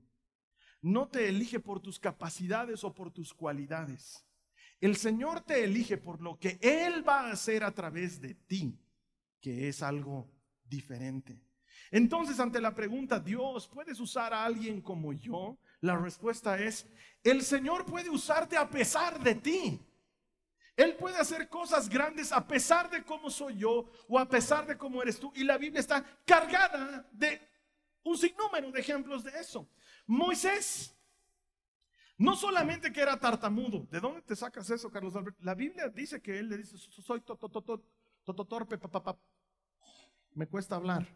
No 0.82 1.08
te 1.08 1.28
elige 1.28 1.60
por 1.60 1.80
tus 1.80 2.00
capacidades 2.00 2.82
o 2.82 2.92
por 2.92 3.12
tus 3.12 3.32
cualidades. 3.32 4.26
El 4.80 4.96
Señor 4.96 5.40
te 5.42 5.62
elige 5.62 5.96
por 5.96 6.20
lo 6.20 6.38
que 6.38 6.58
Él 6.60 7.08
va 7.08 7.20
a 7.20 7.32
hacer 7.32 7.62
a 7.62 7.72
través 7.72 8.20
de 8.20 8.34
ti, 8.34 8.76
que 9.40 9.68
es 9.68 9.82
algo 9.82 10.28
diferente. 10.64 11.40
Entonces, 11.92 12.40
ante 12.40 12.60
la 12.60 12.74
pregunta, 12.74 13.20
Dios, 13.20 13.68
¿puedes 13.68 14.00
usar 14.00 14.34
a 14.34 14.44
alguien 14.44 14.80
como 14.80 15.12
yo? 15.12 15.56
La 15.80 15.96
respuesta 15.96 16.58
es, 16.58 16.88
el 17.22 17.42
Señor 17.42 17.86
puede 17.86 18.10
usarte 18.10 18.56
a 18.56 18.68
pesar 18.68 19.22
de 19.22 19.36
ti. 19.36 19.80
Él 20.76 20.96
puede 20.96 21.16
hacer 21.16 21.48
cosas 21.48 21.88
grandes 21.88 22.32
a 22.32 22.46
pesar 22.46 22.90
de 22.90 23.04
cómo 23.04 23.30
soy 23.30 23.58
yo 23.58 23.90
o 24.08 24.18
a 24.18 24.28
pesar 24.28 24.66
de 24.66 24.76
cómo 24.76 25.02
eres 25.02 25.20
tú. 25.20 25.32
Y 25.36 25.44
la 25.44 25.56
Biblia 25.56 25.80
está 25.80 26.04
cargada 26.24 27.08
de 27.12 27.40
un 28.02 28.18
sinnúmero 28.18 28.72
de 28.72 28.80
ejemplos 28.80 29.22
de 29.22 29.30
eso. 29.38 29.68
Moisés, 30.06 30.94
no 32.18 32.34
solamente 32.34 32.92
que 32.92 33.00
era 33.00 33.18
tartamudo. 33.18 33.86
¿De 33.90 34.00
dónde 34.00 34.22
te 34.22 34.34
sacas 34.34 34.68
eso, 34.70 34.90
Carlos 34.90 35.14
Albert? 35.14 35.38
La 35.40 35.54
Biblia 35.54 35.88
dice 35.88 36.20
que 36.20 36.38
él 36.38 36.48
le 36.48 36.58
dice, 36.58 36.76
soy 36.76 37.20
tototorpe, 37.20 38.76
papá. 38.78 39.16
Me 40.32 40.48
cuesta 40.48 40.74
hablar. 40.74 41.06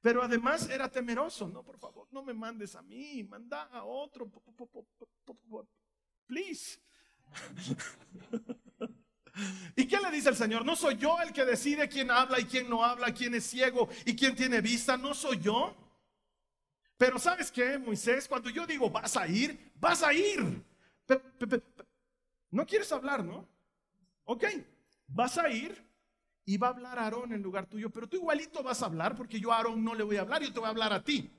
Pero 0.00 0.20
además 0.20 0.68
era 0.68 0.90
temeroso. 0.90 1.46
No, 1.46 1.62
por 1.62 1.78
favor, 1.78 2.08
no 2.10 2.24
me 2.24 2.34
mandes 2.34 2.74
a 2.74 2.82
mí, 2.82 3.22
manda 3.22 3.62
a 3.64 3.84
otro. 3.84 4.28
Please. 6.26 6.80
¿Y 9.76 9.86
qué 9.86 9.98
le 9.98 10.10
dice 10.10 10.28
el 10.28 10.36
Señor? 10.36 10.64
No 10.64 10.76
soy 10.76 10.96
yo 10.96 11.18
el 11.20 11.32
que 11.32 11.44
decide 11.44 11.88
quién 11.88 12.10
habla 12.10 12.38
y 12.38 12.44
quién 12.44 12.68
no 12.68 12.84
habla, 12.84 13.14
quién 13.14 13.34
es 13.34 13.46
ciego 13.46 13.88
y 14.04 14.14
quién 14.14 14.36
tiene 14.36 14.60
vista. 14.60 14.96
No 14.96 15.14
soy 15.14 15.40
yo. 15.40 15.74
Pero 16.96 17.18
¿sabes 17.18 17.50
qué, 17.50 17.78
Moisés? 17.78 18.28
Cuando 18.28 18.50
yo 18.50 18.66
digo 18.66 18.90
vas 18.90 19.16
a 19.16 19.26
ir, 19.26 19.72
vas 19.76 20.02
a 20.02 20.12
ir. 20.12 20.62
No 22.50 22.66
quieres 22.66 22.92
hablar, 22.92 23.24
¿no? 23.24 23.48
Ok, 24.24 24.44
vas 25.08 25.38
a 25.38 25.48
ir 25.48 25.84
y 26.44 26.56
va 26.56 26.68
a 26.68 26.70
hablar 26.70 26.98
Aarón 26.98 27.32
en 27.32 27.42
lugar 27.42 27.66
tuyo, 27.66 27.90
pero 27.90 28.08
tú 28.08 28.16
igualito 28.16 28.62
vas 28.62 28.82
a 28.82 28.86
hablar 28.86 29.16
porque 29.16 29.40
yo 29.40 29.52
a 29.52 29.56
Aarón 29.56 29.82
no 29.82 29.94
le 29.94 30.04
voy 30.04 30.16
a 30.16 30.20
hablar, 30.20 30.42
yo 30.42 30.52
te 30.52 30.60
voy 30.60 30.66
a 30.66 30.70
hablar 30.70 30.92
a 30.92 31.02
ti. 31.02 31.30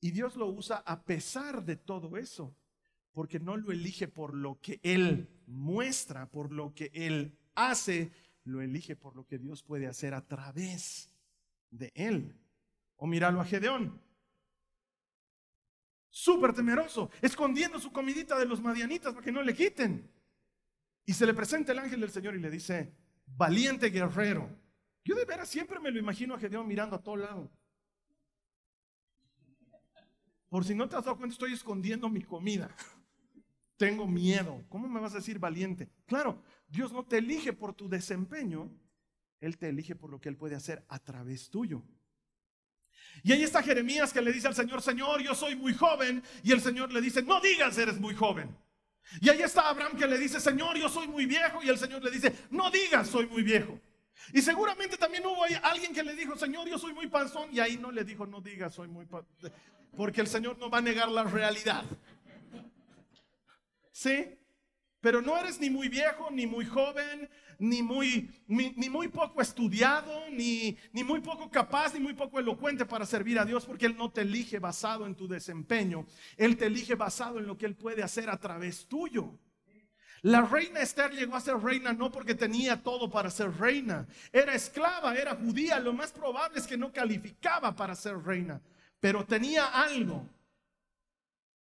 Y 0.00 0.10
Dios 0.10 0.34
lo 0.36 0.46
usa 0.46 0.78
a 0.78 1.02
pesar 1.02 1.62
de 1.62 1.76
todo 1.76 2.16
eso, 2.16 2.54
porque 3.12 3.40
no 3.40 3.56
lo 3.56 3.72
elige 3.72 4.08
por 4.08 4.34
lo 4.34 4.60
que 4.60 4.80
Él 4.82 5.28
muestra, 5.46 6.30
por 6.30 6.52
lo 6.52 6.74
que 6.74 6.90
Él 6.94 7.36
hace, 7.54 8.12
lo 8.44 8.62
elige 8.62 8.96
por 8.96 9.16
lo 9.16 9.26
que 9.26 9.38
Dios 9.38 9.62
puede 9.62 9.86
hacer 9.86 10.14
a 10.14 10.26
través 10.26 11.12
de 11.70 11.92
Él. 11.94 12.36
O 12.96 13.06
míralo 13.06 13.40
a 13.40 13.44
Gedeón. 13.44 14.00
Súper 16.08 16.52
temeroso, 16.52 17.10
escondiendo 17.22 17.78
su 17.78 17.92
comidita 17.92 18.38
de 18.38 18.44
los 18.44 18.60
madianitas 18.60 19.12
para 19.12 19.24
que 19.24 19.32
no 19.32 19.42
le 19.42 19.54
quiten. 19.54 20.10
Y 21.04 21.14
se 21.14 21.26
le 21.26 21.34
presenta 21.34 21.72
el 21.72 21.78
ángel 21.78 22.00
del 22.00 22.10
Señor 22.10 22.34
y 22.34 22.40
le 22.40 22.50
dice, 22.50 22.94
valiente 23.26 23.90
guerrero. 23.90 24.48
Yo 25.04 25.14
de 25.14 25.24
veras 25.24 25.48
siempre 25.48 25.80
me 25.80 25.90
lo 25.90 25.98
imagino 25.98 26.34
a 26.34 26.38
Gedeón 26.38 26.66
mirando 26.66 26.96
a 26.96 27.02
todo 27.02 27.16
lado. 27.16 27.50
Por 30.48 30.64
si 30.64 30.74
no 30.74 30.88
te 30.88 30.96
has 30.96 31.04
dado 31.04 31.16
cuenta, 31.16 31.32
estoy 31.32 31.52
escondiendo 31.52 32.08
mi 32.08 32.22
comida. 32.22 32.74
Tengo 33.80 34.06
miedo. 34.06 34.62
¿Cómo 34.68 34.86
me 34.88 35.00
vas 35.00 35.14
a 35.14 35.20
decir 35.20 35.38
valiente? 35.38 35.88
Claro, 36.04 36.42
Dios 36.68 36.92
no 36.92 37.02
te 37.02 37.16
elige 37.16 37.54
por 37.54 37.72
tu 37.72 37.88
desempeño, 37.88 38.70
Él 39.40 39.56
te 39.56 39.70
elige 39.70 39.96
por 39.96 40.10
lo 40.10 40.20
que 40.20 40.28
Él 40.28 40.36
puede 40.36 40.54
hacer 40.54 40.84
a 40.86 40.98
través 40.98 41.48
tuyo. 41.48 41.82
Y 43.22 43.32
ahí 43.32 43.42
está 43.42 43.62
Jeremías 43.62 44.12
que 44.12 44.20
le 44.20 44.34
dice 44.34 44.48
al 44.48 44.54
Señor, 44.54 44.82
Señor, 44.82 45.22
yo 45.22 45.34
soy 45.34 45.56
muy 45.56 45.72
joven. 45.72 46.22
Y 46.42 46.52
el 46.52 46.60
Señor 46.60 46.92
le 46.92 47.00
dice, 47.00 47.22
no 47.22 47.40
digas 47.40 47.78
eres 47.78 47.98
muy 47.98 48.14
joven. 48.14 48.54
Y 49.22 49.30
ahí 49.30 49.40
está 49.40 49.70
Abraham 49.70 49.96
que 49.96 50.06
le 50.06 50.18
dice, 50.18 50.40
Señor, 50.40 50.76
yo 50.76 50.90
soy 50.90 51.08
muy 51.08 51.24
viejo. 51.24 51.62
Y 51.62 51.70
el 51.70 51.78
Señor 51.78 52.04
le 52.04 52.10
dice, 52.10 52.34
no 52.50 52.70
digas 52.70 53.08
soy 53.08 53.28
muy 53.28 53.42
viejo. 53.42 53.80
Y 54.34 54.42
seguramente 54.42 54.98
también 54.98 55.24
hubo 55.24 55.42
alguien 55.62 55.94
que 55.94 56.02
le 56.02 56.14
dijo, 56.14 56.36
Señor, 56.36 56.68
yo 56.68 56.78
soy 56.78 56.92
muy 56.92 57.06
panzón. 57.06 57.48
Y 57.50 57.60
ahí 57.60 57.78
no 57.78 57.90
le 57.90 58.04
dijo, 58.04 58.26
no 58.26 58.42
digas 58.42 58.74
soy 58.74 58.88
muy 58.88 59.06
panzón. 59.06 59.50
Porque 59.96 60.20
el 60.20 60.26
Señor 60.26 60.58
no 60.58 60.68
va 60.68 60.78
a 60.78 60.82
negar 60.82 61.08
la 61.08 61.24
realidad. 61.24 61.82
¿Sí? 64.00 64.34
Pero 65.02 65.20
no 65.20 65.36
eres 65.36 65.60
ni 65.60 65.68
muy 65.68 65.90
viejo, 65.90 66.30
ni 66.30 66.46
muy 66.46 66.64
joven, 66.64 67.28
ni 67.58 67.82
muy, 67.82 68.30
ni, 68.46 68.88
muy 68.88 69.08
poco 69.08 69.42
estudiado, 69.42 70.30
ni, 70.30 70.78
ni 70.94 71.04
muy 71.04 71.20
poco 71.20 71.50
capaz, 71.50 71.92
ni 71.92 72.00
muy 72.00 72.14
poco 72.14 72.40
elocuente 72.40 72.86
para 72.86 73.04
servir 73.04 73.38
a 73.38 73.44
Dios, 73.44 73.66
porque 73.66 73.84
Él 73.84 73.98
no 73.98 74.10
te 74.10 74.22
elige 74.22 74.58
basado 74.58 75.04
en 75.04 75.14
tu 75.14 75.28
desempeño. 75.28 76.06
Él 76.38 76.56
te 76.56 76.64
elige 76.64 76.94
basado 76.94 77.38
en 77.38 77.46
lo 77.46 77.58
que 77.58 77.66
Él 77.66 77.76
puede 77.76 78.02
hacer 78.02 78.30
a 78.30 78.40
través 78.40 78.86
tuyo. 78.86 79.38
La 80.22 80.40
reina 80.40 80.80
Esther 80.80 81.10
llegó 81.10 81.36
a 81.36 81.40
ser 81.42 81.58
reina 81.58 81.92
no 81.92 82.10
porque 82.10 82.34
tenía 82.34 82.82
todo 82.82 83.10
para 83.10 83.28
ser 83.28 83.52
reina. 83.58 84.08
Era 84.32 84.54
esclava, 84.54 85.14
era 85.14 85.34
judía. 85.34 85.78
Lo 85.78 85.92
más 85.92 86.10
probable 86.10 86.58
es 86.58 86.66
que 86.66 86.78
no 86.78 86.90
calificaba 86.90 87.76
para 87.76 87.94
ser 87.94 88.16
reina. 88.16 88.62
Pero 88.98 89.26
tenía 89.26 89.66
algo. 89.66 90.26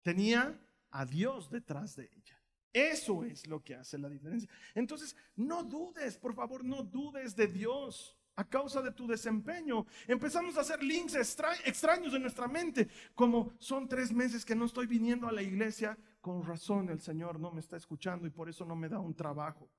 Tenía 0.02 0.60
a 0.94 1.06
Dios 1.06 1.50
detrás 1.50 1.96
de 1.96 2.10
ella. 2.16 2.40
Eso 2.72 3.24
es 3.24 3.46
lo 3.48 3.64
que 3.64 3.76
hace 3.76 3.98
la 3.98 4.10
diferencia. 4.10 4.50
Entonces, 4.74 5.16
no 5.36 5.64
dudes, 5.64 6.18
por 6.18 6.34
favor, 6.34 6.64
no 6.64 6.82
dudes 6.84 7.36
de 7.36 7.48
Dios 7.48 8.18
a 8.36 8.44
causa 8.50 8.82
de 8.82 8.92
tu 8.92 9.06
desempeño. 9.06 9.86
Empezamos 10.08 10.58
a 10.58 10.62
hacer 10.62 10.82
links 10.82 11.14
extra- 11.16 11.54
extraños 11.66 12.14
en 12.16 12.24
nuestra 12.24 12.48
mente, 12.48 12.88
como 13.14 13.54
son 13.60 13.88
tres 13.88 14.12
meses 14.12 14.44
que 14.44 14.56
no 14.56 14.66
estoy 14.66 14.88
viniendo 14.88 15.28
a 15.28 15.32
la 15.32 15.44
iglesia, 15.44 15.98
con 16.20 16.44
razón 16.44 16.90
el 16.90 17.00
Señor 17.00 17.40
no 17.40 17.52
me 17.52 17.60
está 17.60 17.78
escuchando 17.78 18.26
y 18.26 18.32
por 18.32 18.50
eso 18.50 18.66
no 18.66 18.76
me 18.76 18.90
da 18.90 19.00
un 19.00 19.14
trabajo. 19.14 19.70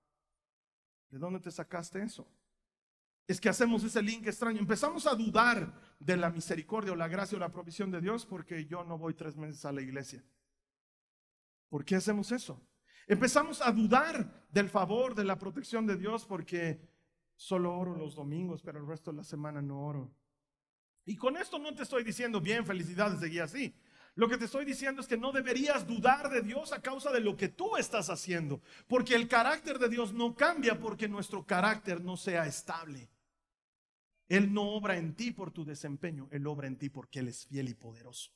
¿De 1.10 1.18
dónde 1.18 1.40
te 1.40 1.50
sacaste 1.50 2.02
eso? 2.02 2.28
Es 3.26 3.40
que 3.40 3.48
hacemos 3.48 3.82
ese 3.82 4.02
link 4.02 4.26
extraño. 4.26 4.60
Empezamos 4.60 5.06
a 5.06 5.14
dudar 5.14 5.72
de 5.98 6.16
la 6.16 6.30
misericordia 6.30 6.92
o 6.92 6.96
la 6.96 7.08
gracia 7.08 7.36
o 7.36 7.40
la 7.40 7.50
provisión 7.50 7.90
de 7.90 8.00
Dios 8.00 8.26
porque 8.26 8.66
yo 8.66 8.84
no 8.84 8.98
voy 8.98 9.14
tres 9.14 9.36
meses 9.36 9.64
a 9.64 9.72
la 9.72 9.80
iglesia. 9.80 10.22
¿Por 11.74 11.84
qué 11.84 11.96
hacemos 11.96 12.30
eso? 12.30 12.64
Empezamos 13.08 13.60
a 13.60 13.72
dudar 13.72 14.46
del 14.48 14.68
favor, 14.68 15.12
de 15.12 15.24
la 15.24 15.36
protección 15.36 15.88
de 15.88 15.96
Dios 15.96 16.24
porque 16.24 16.80
solo 17.34 17.76
oro 17.76 17.96
los 17.96 18.14
domingos, 18.14 18.62
pero 18.62 18.78
el 18.78 18.86
resto 18.86 19.10
de 19.10 19.16
la 19.16 19.24
semana 19.24 19.60
no 19.60 19.84
oro. 19.84 20.14
Y 21.04 21.16
con 21.16 21.36
esto 21.36 21.58
no 21.58 21.74
te 21.74 21.82
estoy 21.82 22.04
diciendo, 22.04 22.40
bien, 22.40 22.64
felicidades, 22.64 23.18
seguí 23.18 23.40
así. 23.40 23.74
Lo 24.14 24.28
que 24.28 24.38
te 24.38 24.44
estoy 24.44 24.64
diciendo 24.64 25.00
es 25.00 25.08
que 25.08 25.16
no 25.16 25.32
deberías 25.32 25.84
dudar 25.84 26.30
de 26.30 26.42
Dios 26.42 26.72
a 26.72 26.80
causa 26.80 27.10
de 27.10 27.18
lo 27.18 27.36
que 27.36 27.48
tú 27.48 27.76
estás 27.76 28.08
haciendo, 28.08 28.62
porque 28.86 29.16
el 29.16 29.26
carácter 29.26 29.80
de 29.80 29.88
Dios 29.88 30.12
no 30.12 30.36
cambia 30.36 30.78
porque 30.78 31.08
nuestro 31.08 31.44
carácter 31.44 32.00
no 32.00 32.16
sea 32.16 32.46
estable. 32.46 33.10
Él 34.28 34.52
no 34.54 34.62
obra 34.62 34.96
en 34.96 35.16
ti 35.16 35.32
por 35.32 35.50
tu 35.50 35.64
desempeño, 35.64 36.28
Él 36.30 36.46
obra 36.46 36.68
en 36.68 36.78
ti 36.78 36.88
porque 36.88 37.18
Él 37.18 37.26
es 37.26 37.46
fiel 37.46 37.68
y 37.68 37.74
poderoso. 37.74 38.30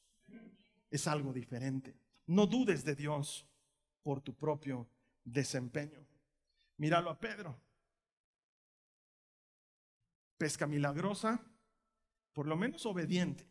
Es 0.91 1.07
algo 1.07 1.33
diferente. 1.33 1.95
No 2.29 2.47
dudes 2.47 2.85
de 2.85 2.95
Dios 2.95 3.47
por 4.03 4.21
tu 4.21 4.35
propio 4.35 4.87
desempeño. 5.25 6.07
Míralo 6.77 7.11
a 7.11 7.19
Pedro. 7.19 7.59
Pesca 10.37 10.67
milagrosa, 10.67 11.41
por 12.33 12.47
lo 12.47 12.57
menos 12.57 12.85
obediente. 12.87 13.47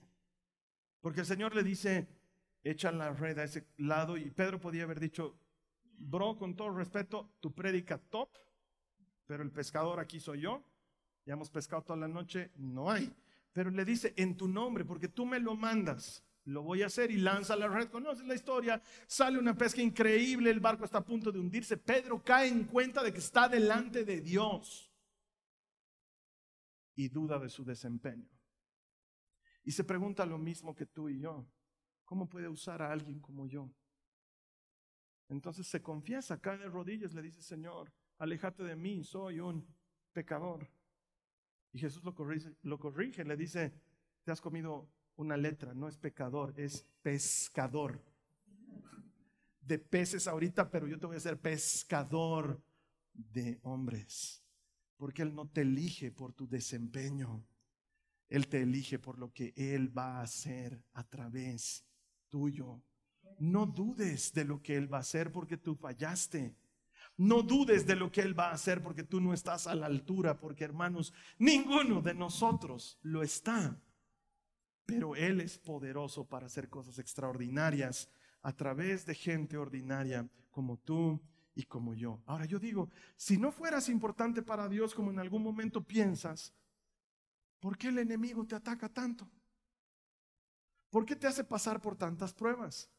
Porque 1.02 1.22
el 1.22 1.26
Señor 1.26 1.56
le 1.56 1.64
dice, 1.64 2.08
echa 2.64 2.92
la 2.92 3.12
red 3.12 3.40
a 3.40 3.44
ese 3.46 3.68
lado 3.78 4.16
y 4.16 4.30
Pedro 4.30 4.60
podía 4.60 4.84
haber 4.84 5.00
dicho, 5.00 5.40
bro, 5.84 6.38
con 6.38 6.56
todo 6.56 6.70
respeto, 6.70 7.32
tu 7.40 7.54
prédica 7.54 7.98
top, 7.98 8.30
pero 9.26 9.42
el 9.42 9.52
pescador 9.52 10.00
aquí 10.00 10.20
soy 10.20 10.42
yo, 10.42 10.64
ya 11.26 11.34
hemos 11.34 11.50
pescado 11.50 11.82
toda 11.82 12.00
la 12.00 12.08
noche, 12.08 12.52
no 12.56 12.92
hay. 12.92 13.12
Pero 13.54 13.72
le 13.72 13.84
dice, 13.84 14.14
en 14.16 14.38
tu 14.38 14.48
nombre, 14.48 14.86
porque 14.86 15.08
tú 15.08 15.26
me 15.26 15.40
lo 15.40 15.56
mandas, 15.56 16.24
lo 16.48 16.64
voy 16.64 16.82
a 16.82 16.86
hacer 16.86 17.12
y 17.12 17.18
lanza 17.18 17.56
la 17.56 17.68
red. 17.68 17.90
Conoces 17.90 18.26
la 18.26 18.34
historia, 18.34 18.82
sale 19.06 19.38
una 19.38 19.56
pesca 19.56 19.82
increíble, 19.82 20.50
el 20.50 20.60
barco 20.60 20.86
está 20.86 21.00
a 21.00 21.06
punto 21.06 21.32
de 21.32 21.40
hundirse, 21.40 21.78
Pedro 21.78 22.24
cae 22.24 22.48
en 22.48 22.64
cuenta 22.66 23.04
de 23.04 23.12
que 23.12 23.20
está 23.20 23.48
delante 23.50 24.04
de 24.04 24.22
Dios. 24.22 24.84
y 27.00 27.10
duda 27.10 27.38
de 27.38 27.48
su 27.48 27.64
desempeño. 27.64 28.28
Y 29.64 29.72
se 29.72 29.84
pregunta 29.84 30.26
lo 30.26 30.40
mismo 30.40 30.74
que 30.74 30.88
tú 30.88 31.10
y 31.10 31.20
yo. 31.20 31.48
¿Cómo 32.06 32.28
puede 32.28 32.48
usar 32.48 32.82
a 32.82 32.92
alguien 32.92 33.20
como 33.20 33.46
yo? 33.46 33.72
Entonces 35.30 35.68
se 35.68 35.80
confiesa, 35.80 36.42
cae 36.42 36.58
de 36.58 36.68
rodillas, 36.70 37.14
le 37.14 37.22
dice, 37.22 37.44
Señor, 37.44 37.94
aléjate 38.18 38.64
de 38.64 38.76
mí, 38.76 39.04
soy 39.04 39.40
un 39.40 39.64
pecador. 40.12 40.68
Y 41.72 41.78
Jesús 41.78 42.04
lo 42.04 42.16
corrige, 42.16 42.56
lo 42.64 42.80
corrige, 42.80 43.24
le 43.24 43.38
dice, 43.38 43.80
te 44.24 44.32
has 44.32 44.42
comido 44.42 44.90
una 45.18 45.36
letra, 45.36 45.74
no 45.74 45.88
es 45.88 45.98
pecador, 45.98 46.54
es 46.58 46.86
pescador. 47.02 48.02
De 49.62 49.78
peces 49.78 50.28
ahorita, 50.28 50.72
pero 50.72 50.88
yo 50.88 50.98
te 50.98 51.08
voy 51.08 51.18
a 51.18 51.20
ser 51.20 51.40
pescador 51.40 52.62
de 53.14 53.60
hombres, 53.64 54.44
porque 54.96 55.24
Él 55.24 55.36
no 55.36 55.48
te 55.50 55.62
elige 55.62 56.12
por 56.12 56.34
tu 56.34 56.48
desempeño, 56.48 57.44
Él 58.30 58.48
te 58.48 58.62
elige 58.62 59.00
por 59.00 59.18
lo 59.18 59.34
que 59.34 59.54
Él 59.58 59.96
va 59.96 60.20
a 60.20 60.22
hacer 60.22 60.82
a 60.94 61.04
través 61.04 61.84
tuyo. 62.30 62.82
No 63.40 63.66
dudes 63.66 64.34
de 64.34 64.46
lo 64.46 64.62
que 64.62 64.78
Él 64.78 64.92
va 64.92 64.98
a 64.98 65.02
hacer 65.02 65.32
porque 65.32 65.58
tú 65.58 65.76
fallaste. 65.76 66.56
No 67.18 67.42
dudes 67.42 67.86
de 67.86 67.96
lo 67.96 68.12
que 68.12 68.22
Él 68.22 68.38
va 68.40 68.50
a 68.50 68.54
hacer 68.54 68.82
porque 68.84 69.04
tú 69.04 69.20
no 69.20 69.34
estás 69.34 69.66
a 69.66 69.76
la 69.76 69.88
altura, 69.88 70.40
porque 70.40 70.64
hermanos, 70.64 71.14
ninguno 71.40 72.02
de 72.02 72.14
nosotros 72.14 73.00
lo 73.02 73.24
está. 73.24 73.80
Pero 74.88 75.16
Él 75.16 75.42
es 75.42 75.60
poderoso 75.60 76.26
para 76.26 76.48
hacer 76.48 76.70
cosas 76.70 76.98
extraordinarias 76.98 78.10
a 78.42 78.54
través 78.54 79.06
de 79.06 79.14
gente 79.14 79.58
ordinaria 79.58 80.28
como 80.50 80.78
tú 80.78 81.22
y 81.54 81.64
como 81.64 81.94
yo. 81.94 82.22
Ahora 82.26 82.46
yo 82.46 82.58
digo, 82.58 82.90
si 83.18 83.38
no 83.38 83.52
fueras 83.52 83.90
importante 83.90 84.42
para 84.42 84.70
Dios 84.70 84.96
como 84.96 85.12
en 85.12 85.20
algún 85.20 85.44
momento 85.44 85.84
piensas, 85.84 86.54
¿por 87.60 87.78
qué 87.78 87.90
el 87.90 88.00
enemigo 88.00 88.46
te 88.46 88.56
ataca 88.56 88.88
tanto? 88.88 89.30
¿Por 90.90 91.06
qué 91.06 91.18
te 91.18 91.28
hace 91.28 91.44
pasar 91.44 91.82
por 91.82 91.98
tantas 91.98 92.34
pruebas? 92.34 92.90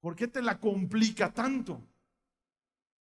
¿Por 0.00 0.14
qué 0.14 0.28
te 0.28 0.42
la 0.42 0.60
complica 0.60 1.32
tanto? 1.32 1.80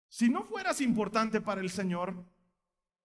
Si 0.07 0.29
no 0.29 0.43
fueras 0.43 0.79
importante 0.79 1.41
para 1.41 1.59
el 1.59 1.69
Señor, 1.69 2.23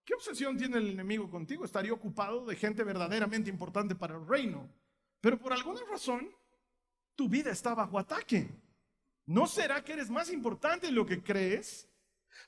¿qué 0.05 0.15
obsesión 0.15 0.57
tiene 0.57 0.79
el 0.79 0.91
enemigo 0.91 1.29
contigo? 1.29 1.65
Estaría 1.65 1.93
ocupado 1.93 2.47
de 2.47 2.55
gente 2.55 2.85
verdaderamente 2.85 3.51
importante 3.51 3.97
para 3.97 4.17
el 4.17 4.25
reino. 4.25 4.71
Pero 5.21 5.39
por 5.39 5.53
alguna 5.53 5.81
razón, 5.91 6.31
tu 7.15 7.29
vida 7.29 7.51
está 7.51 7.75
bajo 7.75 7.99
ataque. 7.99 8.49
¿No 9.27 9.47
será 9.47 9.83
que 9.83 9.95
eres 9.95 10.11
más 10.11 10.31
importante 10.31 10.87
de 10.87 10.93
lo 10.93 11.05
que 11.05 11.23
crees? 11.23 11.89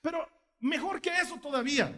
Pero 0.01 0.29
mejor 0.61 1.01
que 1.01 1.11
eso 1.11 1.37
todavía. 1.39 1.93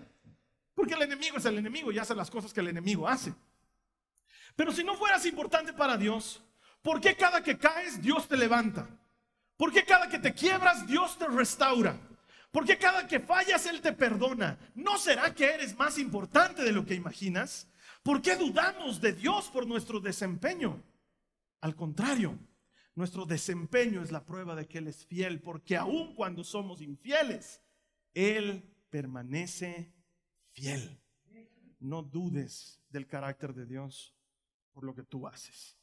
Porque 0.74 0.94
el 0.94 1.02
enemigo 1.02 1.36
es 1.36 1.44
el 1.44 1.58
enemigo 1.58 1.92
y 1.92 1.98
hace 1.98 2.14
las 2.14 2.30
cosas 2.30 2.52
que 2.52 2.60
el 2.60 2.68
enemigo 2.68 3.06
hace. 3.06 3.34
Pero 4.56 4.72
si 4.72 4.82
no 4.82 4.96
fueras 4.96 5.26
importante 5.26 5.72
para 5.72 5.96
Dios, 5.96 6.42
¿Por 6.82 7.00
qué 7.00 7.14
cada 7.14 7.42
que 7.42 7.58
caes 7.58 8.00
Dios 8.00 8.26
te 8.26 8.36
levanta? 8.36 8.88
¿Por 9.56 9.72
qué 9.72 9.84
cada 9.84 10.08
que 10.08 10.18
te 10.18 10.32
quiebras 10.32 10.86
Dios 10.86 11.18
te 11.18 11.26
restaura? 11.26 11.98
¿Por 12.50 12.64
qué 12.64 12.78
cada 12.78 13.06
que 13.06 13.20
fallas 13.20 13.66
Él 13.66 13.80
te 13.80 13.92
perdona? 13.92 14.58
¿No 14.74 14.98
será 14.98 15.34
que 15.34 15.44
eres 15.44 15.76
más 15.76 15.98
importante 15.98 16.62
de 16.62 16.72
lo 16.72 16.84
que 16.86 16.94
imaginas? 16.94 17.68
¿Por 18.02 18.22
qué 18.22 18.36
dudamos 18.36 19.00
de 19.00 19.12
Dios 19.12 19.50
por 19.50 19.66
nuestro 19.66 20.00
desempeño? 20.00 20.82
Al 21.60 21.76
contrario, 21.76 22.38
nuestro 22.94 23.26
desempeño 23.26 24.02
es 24.02 24.10
la 24.10 24.24
prueba 24.24 24.54
de 24.54 24.66
que 24.66 24.78
Él 24.78 24.88
es 24.88 25.04
fiel, 25.04 25.40
porque 25.40 25.76
aun 25.76 26.14
cuando 26.14 26.42
somos 26.42 26.80
infieles, 26.80 27.60
Él 28.14 28.62
permanece 28.88 29.92
fiel. 30.52 30.98
No 31.78 32.02
dudes 32.02 32.80
del 32.88 33.06
carácter 33.06 33.54
de 33.54 33.66
Dios 33.66 34.14
por 34.72 34.84
lo 34.84 34.94
que 34.94 35.02
tú 35.02 35.26
haces. 35.26 35.78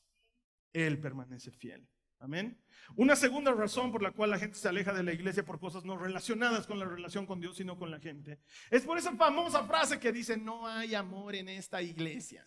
Él 0.73 0.99
permanece 0.99 1.51
fiel. 1.51 1.87
Amén. 2.19 2.57
Una 2.95 3.15
segunda 3.15 3.53
razón 3.53 3.91
por 3.91 4.01
la 4.01 4.11
cual 4.11 4.31
la 4.31 4.39
gente 4.39 4.57
se 4.57 4.67
aleja 4.67 4.93
de 4.93 5.03
la 5.03 5.13
iglesia 5.13 5.45
por 5.45 5.59
cosas 5.59 5.85
no 5.85 5.97
relacionadas 5.97 6.65
con 6.65 6.79
la 6.79 6.85
relación 6.85 7.25
con 7.25 7.39
Dios, 7.39 7.57
sino 7.57 7.77
con 7.77 7.91
la 7.91 7.99
gente, 7.99 8.39
es 8.71 8.85
por 8.85 8.97
esa 8.97 9.15
famosa 9.15 9.63
frase 9.65 9.99
que 9.99 10.11
dice, 10.11 10.37
no 10.37 10.67
hay 10.67 10.95
amor 10.95 11.35
en 11.35 11.49
esta 11.49 11.81
iglesia. 11.81 12.43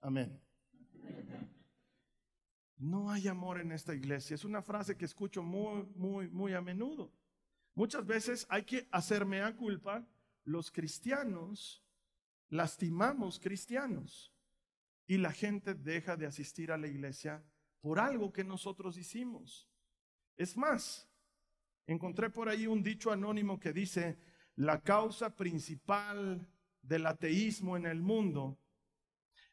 Amén. 0.00 0.38
No 2.76 3.10
hay 3.10 3.28
amor 3.28 3.60
en 3.60 3.72
esta 3.72 3.94
iglesia. 3.94 4.34
Es 4.34 4.44
una 4.44 4.60
frase 4.60 4.98
que 4.98 5.06
escucho 5.06 5.42
muy, 5.42 5.84
muy, 5.94 6.28
muy 6.28 6.52
a 6.52 6.60
menudo. 6.60 7.10
Muchas 7.74 8.04
veces 8.04 8.46
hay 8.50 8.64
que 8.64 8.86
hacerme 8.90 9.40
a 9.40 9.56
culpa. 9.56 10.06
Los 10.44 10.70
cristianos 10.70 11.82
lastimamos 12.50 13.40
cristianos 13.40 14.33
y 15.06 15.18
la 15.18 15.32
gente 15.32 15.74
deja 15.74 16.16
de 16.16 16.26
asistir 16.26 16.72
a 16.72 16.78
la 16.78 16.86
iglesia 16.86 17.44
por 17.80 17.98
algo 17.98 18.32
que 18.32 18.44
nosotros 18.44 18.96
hicimos. 18.96 19.68
Es 20.36 20.56
más, 20.56 21.08
encontré 21.86 22.30
por 22.30 22.48
ahí 22.48 22.66
un 22.66 22.82
dicho 22.82 23.10
anónimo 23.10 23.60
que 23.60 23.72
dice, 23.72 24.18
la 24.56 24.80
causa 24.80 25.36
principal 25.36 26.48
del 26.80 27.06
ateísmo 27.06 27.76
en 27.76 27.86
el 27.86 28.00
mundo 28.00 28.58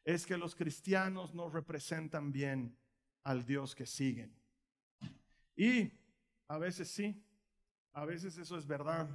es 0.04 0.26
que 0.26 0.36
los 0.36 0.54
cristianos 0.54 1.34
no 1.34 1.48
representan 1.48 2.32
bien 2.32 2.76
al 3.22 3.44
Dios 3.44 3.74
que 3.74 3.86
siguen. 3.86 4.34
Y 5.54 5.92
a 6.48 6.58
veces 6.58 6.90
sí, 6.90 7.22
a 7.92 8.04
veces 8.04 8.38
eso 8.38 8.56
es 8.56 8.66
verdad, 8.66 9.08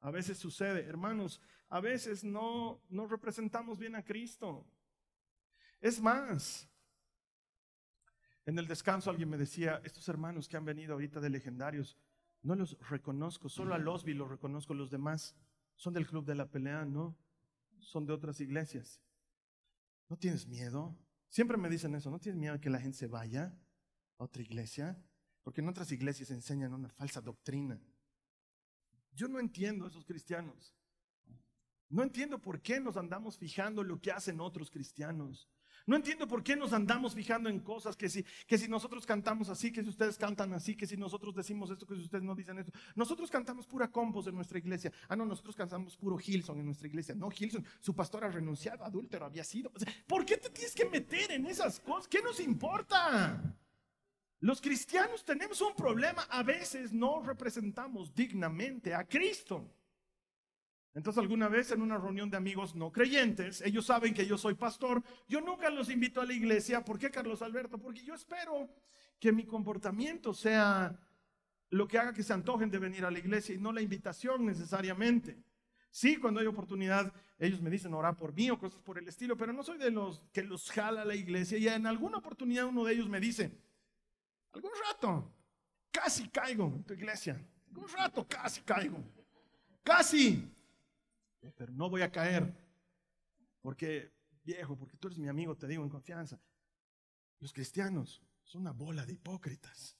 a 0.00 0.10
veces 0.10 0.38
sucede. 0.38 0.84
Hermanos, 0.84 1.40
a 1.68 1.80
veces 1.80 2.24
no, 2.24 2.82
no 2.88 3.06
representamos 3.06 3.78
bien 3.78 3.94
a 3.94 4.04
Cristo. 4.04 4.66
Es 5.82 6.00
más, 6.00 6.68
en 8.46 8.56
el 8.56 8.68
descanso 8.68 9.10
alguien 9.10 9.28
me 9.28 9.36
decía, 9.36 9.80
estos 9.82 10.08
hermanos 10.08 10.48
que 10.48 10.56
han 10.56 10.64
venido 10.64 10.92
ahorita 10.92 11.20
de 11.20 11.28
legendarios, 11.28 11.98
no 12.42 12.54
los 12.54 12.78
reconozco, 12.88 13.48
solo 13.48 13.74
a 13.74 13.78
los 13.78 14.04
vi 14.04 14.14
los 14.14 14.30
reconozco, 14.30 14.74
los 14.74 14.90
demás 14.90 15.34
son 15.74 15.92
del 15.92 16.06
club 16.06 16.24
de 16.24 16.36
la 16.36 16.48
pelea, 16.48 16.84
¿no? 16.84 17.18
Son 17.80 18.06
de 18.06 18.12
otras 18.12 18.40
iglesias. 18.40 19.02
¿No 20.08 20.16
tienes 20.16 20.46
miedo? 20.46 20.96
Siempre 21.28 21.56
me 21.56 21.68
dicen 21.68 21.96
eso, 21.96 22.12
¿no 22.12 22.20
tienes 22.20 22.38
miedo 22.38 22.60
que 22.60 22.70
la 22.70 22.78
gente 22.78 22.98
se 22.98 23.08
vaya 23.08 23.52
a 24.18 24.24
otra 24.24 24.40
iglesia? 24.40 25.04
Porque 25.42 25.62
en 25.62 25.68
otras 25.68 25.90
iglesias 25.90 26.30
enseñan 26.30 26.74
una 26.74 26.90
falsa 26.90 27.20
doctrina. 27.20 27.80
Yo 29.14 29.26
no 29.26 29.40
entiendo 29.40 29.84
a 29.84 29.88
esos 29.88 30.04
cristianos. 30.04 30.76
No 31.88 32.04
entiendo 32.04 32.40
por 32.40 32.62
qué 32.62 32.78
nos 32.78 32.96
andamos 32.96 33.36
fijando 33.36 33.82
en 33.82 33.88
lo 33.88 34.00
que 34.00 34.12
hacen 34.12 34.40
otros 34.40 34.70
cristianos. 34.70 35.48
No 35.86 35.96
entiendo 35.96 36.26
por 36.28 36.42
qué 36.42 36.56
nos 36.56 36.72
andamos 36.72 37.14
fijando 37.14 37.48
en 37.48 37.60
cosas 37.60 37.96
que 37.96 38.08
si, 38.08 38.24
que 38.46 38.58
si 38.58 38.68
nosotros 38.68 39.04
cantamos 39.06 39.48
así, 39.48 39.72
que 39.72 39.82
si 39.82 39.88
ustedes 39.88 40.16
cantan 40.16 40.52
así, 40.52 40.76
que 40.76 40.86
si 40.86 40.96
nosotros 40.96 41.34
decimos 41.34 41.70
esto, 41.70 41.86
que 41.86 41.94
si 41.94 42.02
ustedes 42.02 42.24
no 42.24 42.34
dicen 42.34 42.58
esto. 42.58 42.72
Nosotros 42.94 43.30
cantamos 43.30 43.66
pura 43.66 43.88
compos 43.88 44.26
en 44.26 44.34
nuestra 44.34 44.58
iglesia. 44.58 44.92
Ah, 45.08 45.16
no, 45.16 45.24
nosotros 45.24 45.56
cantamos 45.56 45.96
puro 45.96 46.18
Hilson 46.24 46.58
en 46.60 46.66
nuestra 46.66 46.86
iglesia. 46.86 47.14
No, 47.14 47.30
Hilson, 47.36 47.64
su 47.80 47.94
pastor 47.94 48.24
ha 48.24 48.28
renunciado, 48.28 48.84
adúltero 48.84 49.26
había 49.26 49.44
sido. 49.44 49.72
¿Por 50.06 50.24
qué 50.24 50.36
te 50.36 50.50
tienes 50.50 50.74
que 50.74 50.84
meter 50.84 51.32
en 51.32 51.46
esas 51.46 51.80
cosas? 51.80 52.08
¿Qué 52.08 52.22
nos 52.22 52.40
importa? 52.40 53.40
Los 54.40 54.60
cristianos 54.60 55.24
tenemos 55.24 55.60
un 55.60 55.74
problema. 55.74 56.22
A 56.28 56.42
veces 56.42 56.92
no 56.92 57.22
representamos 57.22 58.12
dignamente 58.14 58.94
a 58.94 59.06
Cristo. 59.06 59.70
Entonces 60.94 61.22
alguna 61.22 61.48
vez 61.48 61.70
en 61.70 61.80
una 61.80 61.96
reunión 61.96 62.28
de 62.30 62.36
amigos 62.36 62.74
no 62.74 62.92
creyentes, 62.92 63.62
ellos 63.62 63.86
saben 63.86 64.12
que 64.12 64.26
yo 64.26 64.36
soy 64.36 64.54
pastor, 64.54 65.02
yo 65.26 65.40
nunca 65.40 65.70
los 65.70 65.88
invito 65.88 66.20
a 66.20 66.26
la 66.26 66.34
iglesia. 66.34 66.84
¿Por 66.84 66.98
qué, 66.98 67.10
Carlos 67.10 67.40
Alberto? 67.40 67.78
Porque 67.78 68.04
yo 68.04 68.14
espero 68.14 68.68
que 69.18 69.32
mi 69.32 69.44
comportamiento 69.44 70.34
sea 70.34 70.98
lo 71.70 71.88
que 71.88 71.98
haga 71.98 72.12
que 72.12 72.22
se 72.22 72.34
antojen 72.34 72.70
de 72.70 72.78
venir 72.78 73.04
a 73.06 73.10
la 73.10 73.18
iglesia 73.18 73.54
y 73.54 73.58
no 73.58 73.72
la 73.72 73.80
invitación 73.80 74.44
necesariamente. 74.44 75.42
Sí, 75.90 76.16
cuando 76.16 76.40
hay 76.40 76.46
oportunidad, 76.46 77.12
ellos 77.38 77.62
me 77.62 77.70
dicen 77.70 77.94
orar 77.94 78.16
por 78.16 78.34
mí 78.34 78.50
o 78.50 78.58
cosas 78.58 78.82
por 78.82 78.98
el 78.98 79.08
estilo, 79.08 79.36
pero 79.36 79.52
no 79.52 79.62
soy 79.62 79.78
de 79.78 79.90
los 79.90 80.22
que 80.32 80.42
los 80.42 80.70
jala 80.70 81.02
a 81.02 81.04
la 81.06 81.14
iglesia. 81.14 81.56
Y 81.56 81.68
en 81.68 81.86
alguna 81.86 82.18
oportunidad 82.18 82.66
uno 82.66 82.84
de 82.84 82.92
ellos 82.92 83.08
me 83.08 83.20
dice, 83.20 83.50
algún 84.52 84.70
rato, 84.88 85.32
casi 85.90 86.28
caigo 86.28 86.66
en 86.66 86.84
tu 86.84 86.92
iglesia. 86.92 87.42
Algún 87.68 87.88
rato, 87.88 88.26
casi 88.28 88.60
caigo. 88.62 89.02
Casi 89.82 90.50
pero 91.50 91.72
no 91.72 91.90
voy 91.90 92.02
a 92.02 92.10
caer. 92.10 92.52
Porque, 93.60 94.12
viejo, 94.44 94.76
porque 94.76 94.96
tú 94.96 95.08
eres 95.08 95.18
mi 95.18 95.28
amigo, 95.28 95.56
te 95.56 95.66
digo 95.66 95.82
en 95.82 95.90
confianza. 95.90 96.40
Los 97.38 97.52
cristianos 97.52 98.22
son 98.44 98.62
una 98.62 98.72
bola 98.72 99.04
de 99.04 99.14
hipócritas. 99.14 99.96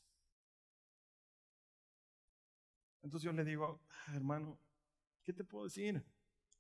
Entonces 3.02 3.24
yo 3.24 3.33
le 3.33 3.44
digo, 3.44 3.81
ah, 4.07 4.14
hermano, 4.14 4.59
¿qué 5.24 5.33
te 5.33 5.42
puedo 5.44 5.64
decir? 5.64 6.05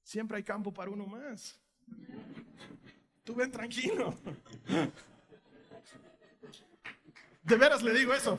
Siempre 0.02 0.36
hay 0.36 0.42
campo 0.42 0.72
para 0.72 0.90
uno 0.90 1.06
más. 1.06 1.60
Tú 3.22 3.34
ven 3.34 3.52
tranquilo. 3.52 4.16
De 7.42 7.56
veras 7.56 7.82
le 7.82 7.92
digo 7.92 8.12
eso. 8.14 8.38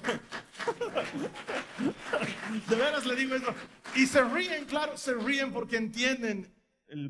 De 2.69 2.75
veras 2.75 3.05
le 3.05 3.15
digo 3.15 3.35
eso. 3.35 3.53
Y 3.95 4.07
se 4.07 4.23
ríen, 4.23 4.65
claro, 4.65 4.97
se 4.97 5.13
ríen 5.13 5.51
porque 5.51 5.77
entienden 5.77 6.51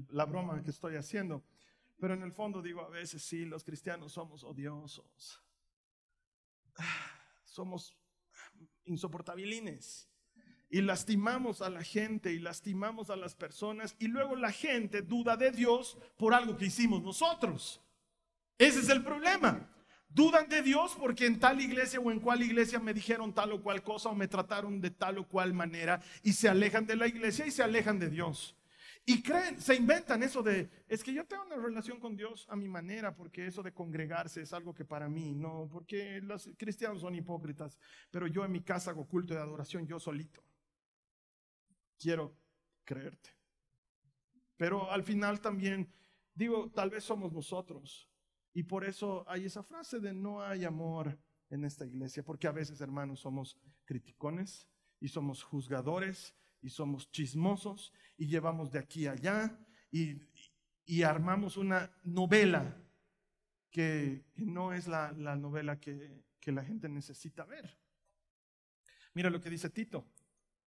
la 0.10 0.26
broma 0.26 0.62
que 0.62 0.72
estoy 0.72 0.96
haciendo. 0.96 1.44
Pero 1.98 2.14
en 2.14 2.24
el 2.24 2.34
fondo 2.34 2.62
digo, 2.62 2.82
a 2.82 2.90
veces 2.90 3.24
sí, 3.24 3.46
los 3.46 3.64
cristianos 3.64 4.12
somos 4.12 4.44
odiosos. 4.44 5.42
Somos 7.46 7.96
insoportabilines. 8.86 10.10
Y 10.70 10.82
lastimamos 10.82 11.62
a 11.62 11.70
la 11.70 11.84
gente 11.84 12.34
y 12.34 12.40
lastimamos 12.40 13.10
a 13.10 13.16
las 13.16 13.36
personas. 13.36 13.96
Y 14.00 14.08
luego 14.08 14.36
la 14.36 14.52
gente 14.52 15.02
duda 15.02 15.38
de 15.38 15.52
Dios 15.52 15.98
por 16.18 16.34
algo 16.34 16.58
que 16.58 16.66
hicimos 16.66 17.02
nosotros. 17.02 17.80
Ese 18.58 18.80
es 18.80 18.90
el 18.90 19.04
problema. 19.04 19.73
Dudan 20.14 20.48
de 20.48 20.62
Dios 20.62 20.96
porque 21.00 21.26
en 21.26 21.40
tal 21.40 21.60
iglesia 21.60 22.00
o 22.00 22.12
en 22.12 22.20
cual 22.20 22.44
iglesia 22.44 22.80
me 22.80 22.94
dijeron 22.94 23.34
tal 23.34 23.52
o 23.54 23.64
cual 23.64 23.82
cosa 23.82 24.10
o 24.10 24.16
me 24.16 24.28
trataron 24.28 24.80
de 24.80 24.92
tal 24.92 25.18
o 25.18 25.28
cual 25.28 25.54
manera 25.54 26.00
y 26.22 26.34
se 26.34 26.48
alejan 26.48 26.86
de 26.86 26.96
la 26.96 27.08
iglesia 27.08 27.48
y 27.48 27.52
se 27.52 27.64
alejan 27.64 27.98
de 27.98 28.10
Dios. 28.10 28.56
Y 29.06 29.24
creen, 29.24 29.60
se 29.60 29.76
inventan 29.76 30.22
eso 30.22 30.44
de, 30.44 30.70
es 30.88 31.04
que 31.04 31.14
yo 31.14 31.26
tengo 31.26 31.44
una 31.46 31.58
relación 31.58 32.00
con 32.00 32.16
Dios 32.16 32.46
a 32.48 32.56
mi 32.56 32.70
manera, 32.70 33.14
porque 33.16 33.48
eso 33.48 33.64
de 33.64 33.74
congregarse 33.74 34.42
es 34.44 34.54
algo 34.54 34.74
que 34.74 34.86
para 34.86 35.10
mí, 35.10 35.34
no, 35.34 35.68
porque 35.70 36.22
los 36.22 36.48
cristianos 36.58 37.02
son 37.02 37.16
hipócritas, 37.16 37.78
pero 38.12 38.28
yo 38.28 38.46
en 38.46 38.52
mi 38.52 38.62
casa 38.62 38.92
hago 38.92 39.08
culto 39.08 39.34
de 39.34 39.42
adoración 39.42 39.88
yo 39.88 40.00
solito. 40.00 40.42
Quiero 42.00 42.38
creerte. 42.86 43.32
Pero 44.56 44.90
al 44.90 45.04
final 45.04 45.42
también, 45.42 45.92
digo, 46.34 46.70
tal 46.70 46.92
vez 46.92 47.04
somos 47.04 47.34
nosotros 47.34 48.08
y 48.54 48.64
por 48.64 48.86
eso 48.86 49.26
hay 49.28 49.46
esa 49.46 49.64
frase 49.64 50.00
de 50.00 50.14
no 50.14 50.42
hay 50.42 50.64
amor 50.64 51.18
en 51.50 51.66
esta 51.66 51.86
iglesia, 51.86 52.24
porque 52.24 52.48
a 52.48 52.52
veces, 52.52 52.82
hermanos, 52.82 53.20
somos 53.20 53.58
criticones 53.86 54.68
y 55.00 55.08
somos 55.08 55.44
juzgadores 55.44 56.36
y 56.62 56.70
somos 56.70 57.10
chismosos 57.12 57.92
y 58.18 58.28
llevamos 58.28 58.72
de 58.72 58.80
aquí 58.80 59.08
a 59.08 59.14
allá 59.14 59.60
y, 59.92 60.22
armamos 61.04 61.58
una 61.58 61.92
novela 62.04 62.78
que, 63.72 64.24
no 64.36 64.74
es 64.74 64.88
la, 64.88 65.12
novela 65.36 65.80
que, 65.80 66.24
que 66.40 66.52
la 66.52 66.64
gente 66.64 66.90
necesita 66.90 67.46
ver. 67.46 67.78
Mira 69.14 69.30
lo 69.30 69.42
que 69.42 69.50
dice 69.50 69.70
Tito, 69.70 70.06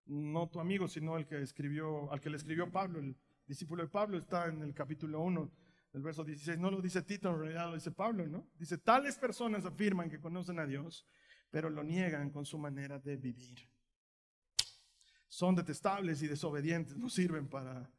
no 0.07 0.49
tu 0.49 0.61
amigo, 0.61 0.89
sino 0.89 1.17
el 1.17 1.27
que 1.27 1.41
escribió, 1.41 2.11
al 2.13 2.21
que 2.21 2.31
le 2.31 2.37
escribió 2.37 2.71
Pablo, 2.71 2.99
el 2.99 3.17
discípulo 3.47 3.83
de 3.83 3.89
Pablo, 3.89 4.19
está 4.19 4.47
en 4.47 4.63
el 4.63 4.75
capítulo 4.75 5.21
1 5.21 5.66
el 5.97 6.03
verso 6.03 6.23
16 6.23 6.59
no 6.59 6.71
lo 6.71 6.83
dice 6.83 7.01
Tito, 7.01 7.31
en 7.31 7.41
realidad 7.41 7.71
lo 7.71 7.75
dice 7.75 7.91
Pablo, 7.91 8.27
¿no? 8.27 8.47
Dice, 8.59 8.77
tales 8.77 9.17
personas 9.17 9.65
afirman 9.65 10.11
que 10.11 10.21
conocen 10.21 10.59
a 10.59 10.67
Dios, 10.67 11.07
pero 11.51 11.71
lo 11.71 11.83
niegan 11.83 12.29
con 12.31 12.45
su 12.45 12.59
manera 12.59 12.99
de 12.99 13.17
vivir. 13.17 13.67
Son 15.27 15.55
detestables 15.55 16.21
y 16.21 16.29
desobedientes, 16.29 16.99
no 16.99 17.09
sirven 17.09 17.49
para 17.49 17.91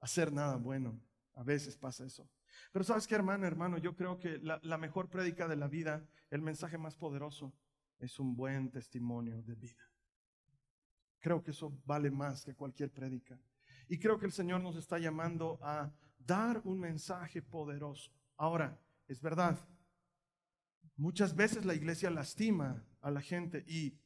hacer 0.00 0.32
nada 0.32 0.56
bueno. 0.56 1.00
A 1.34 1.44
veces 1.44 1.76
pasa 1.76 2.04
eso. 2.04 2.28
Pero 2.72 2.84
sabes 2.84 3.06
qué, 3.06 3.14
hermano, 3.14 3.46
hermano, 3.46 3.78
yo 3.78 3.94
creo 3.94 4.18
que 4.18 4.38
la, 4.38 4.58
la 4.64 4.76
mejor 4.76 5.08
prédica 5.08 5.46
de 5.46 5.54
la 5.54 5.68
vida, 5.68 6.04
el 6.30 6.42
mensaje 6.42 6.76
más 6.76 6.96
poderoso, 6.96 7.54
es 8.00 8.18
un 8.18 8.34
buen 8.34 8.72
testimonio 8.72 9.42
de 9.42 9.54
vida. 9.54 9.92
Creo 11.20 11.40
que 11.40 11.52
eso 11.52 11.72
vale 11.84 12.10
más 12.10 12.44
que 12.44 12.56
cualquier 12.56 12.90
prédica. 12.90 13.38
Y 13.88 14.00
creo 14.00 14.18
que 14.18 14.26
el 14.26 14.32
Señor 14.32 14.60
nos 14.60 14.74
está 14.74 14.98
llamando 14.98 15.60
a 15.62 15.92
dar 16.26 16.60
un 16.64 16.78
mensaje 16.78 17.42
poderoso. 17.42 18.10
Ahora, 18.36 18.78
es 19.06 19.20
verdad, 19.20 19.58
muchas 20.96 21.34
veces 21.34 21.64
la 21.64 21.74
iglesia 21.74 22.10
lastima 22.10 22.82
a 23.00 23.10
la 23.10 23.20
gente 23.20 23.64
y 23.66 23.98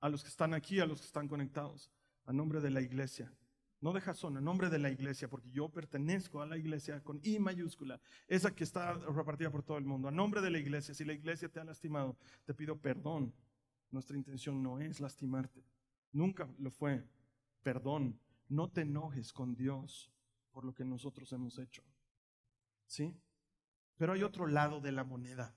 a 0.00 0.08
los 0.08 0.22
que 0.22 0.28
están 0.28 0.54
aquí, 0.54 0.80
a 0.80 0.86
los 0.86 1.00
que 1.00 1.06
están 1.06 1.28
conectados, 1.28 1.90
a 2.24 2.32
nombre 2.32 2.60
de 2.60 2.70
la 2.70 2.80
iglesia. 2.80 3.32
No 3.80 3.92
deja 3.92 4.14
zona, 4.14 4.38
a 4.38 4.42
nombre 4.42 4.70
de 4.70 4.78
la 4.78 4.90
iglesia, 4.90 5.28
porque 5.28 5.50
yo 5.50 5.68
pertenezco 5.68 6.40
a 6.40 6.46
la 6.46 6.56
iglesia 6.56 7.02
con 7.02 7.20
I 7.22 7.38
mayúscula, 7.38 8.00
esa 8.26 8.54
que 8.54 8.64
está 8.64 8.94
repartida 8.94 9.50
por 9.50 9.62
todo 9.62 9.78
el 9.78 9.84
mundo. 9.84 10.08
A 10.08 10.10
nombre 10.10 10.40
de 10.40 10.50
la 10.50 10.58
iglesia, 10.58 10.94
si 10.94 11.04
la 11.04 11.12
iglesia 11.12 11.48
te 11.48 11.60
ha 11.60 11.64
lastimado, 11.64 12.16
te 12.44 12.54
pido 12.54 12.80
perdón. 12.80 13.34
Nuestra 13.90 14.16
intención 14.16 14.62
no 14.62 14.80
es 14.80 15.00
lastimarte. 15.00 15.62
Nunca 16.12 16.48
lo 16.58 16.70
fue. 16.70 17.06
Perdón. 17.62 18.18
No 18.48 18.70
te 18.70 18.82
enojes 18.82 19.32
con 19.32 19.54
Dios 19.54 20.10
por 20.56 20.64
lo 20.64 20.72
que 20.72 20.86
nosotros 20.86 21.30
hemos 21.34 21.58
hecho. 21.58 21.84
¿Sí? 22.86 23.14
Pero 23.98 24.14
hay 24.14 24.22
otro 24.22 24.46
lado 24.46 24.80
de 24.80 24.90
la 24.90 25.04
moneda, 25.04 25.54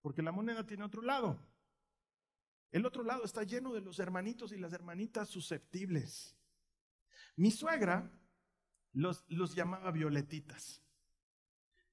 porque 0.00 0.20
la 0.20 0.32
moneda 0.32 0.66
tiene 0.66 0.82
otro 0.82 1.00
lado. 1.00 1.38
El 2.72 2.86
otro 2.86 3.04
lado 3.04 3.22
está 3.22 3.44
lleno 3.44 3.72
de 3.72 3.82
los 3.82 4.00
hermanitos 4.00 4.50
y 4.50 4.58
las 4.58 4.72
hermanitas 4.72 5.28
susceptibles. 5.28 6.36
Mi 7.36 7.52
suegra 7.52 8.10
los, 8.94 9.24
los 9.28 9.54
llamaba 9.54 9.92
violetitas. 9.92 10.82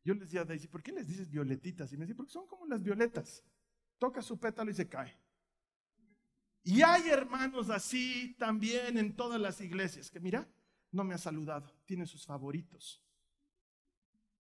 Yo 0.04 0.16
les 0.16 0.24
decía, 0.24 0.44
Daisy, 0.44 0.68
¿por 0.68 0.82
qué 0.82 0.92
les 0.92 1.06
dices 1.06 1.30
violetitas? 1.30 1.94
Y 1.94 1.98
me 1.98 2.08
decía, 2.08 2.18
porque 2.18 2.32
son 2.32 2.48
como 2.48 2.66
las 2.66 2.82
violetas. 2.82 3.44
Toca 4.00 4.24
su 4.24 4.40
pétalo 4.40 4.72
y 4.72 4.74
se 4.74 4.90
cae. 4.90 5.16
Y 6.64 6.82
hay 6.82 7.10
hermanos 7.10 7.70
así 7.70 8.36
también 8.40 8.98
en 8.98 9.16
todas 9.16 9.40
las 9.40 9.62
iglesias, 9.62 10.10
que 10.10 10.20
mira, 10.20 10.52
no 10.94 11.04
me 11.04 11.14
ha 11.14 11.18
saludado, 11.18 11.70
tiene 11.86 12.06
sus 12.06 12.26
favoritos. 12.26 13.04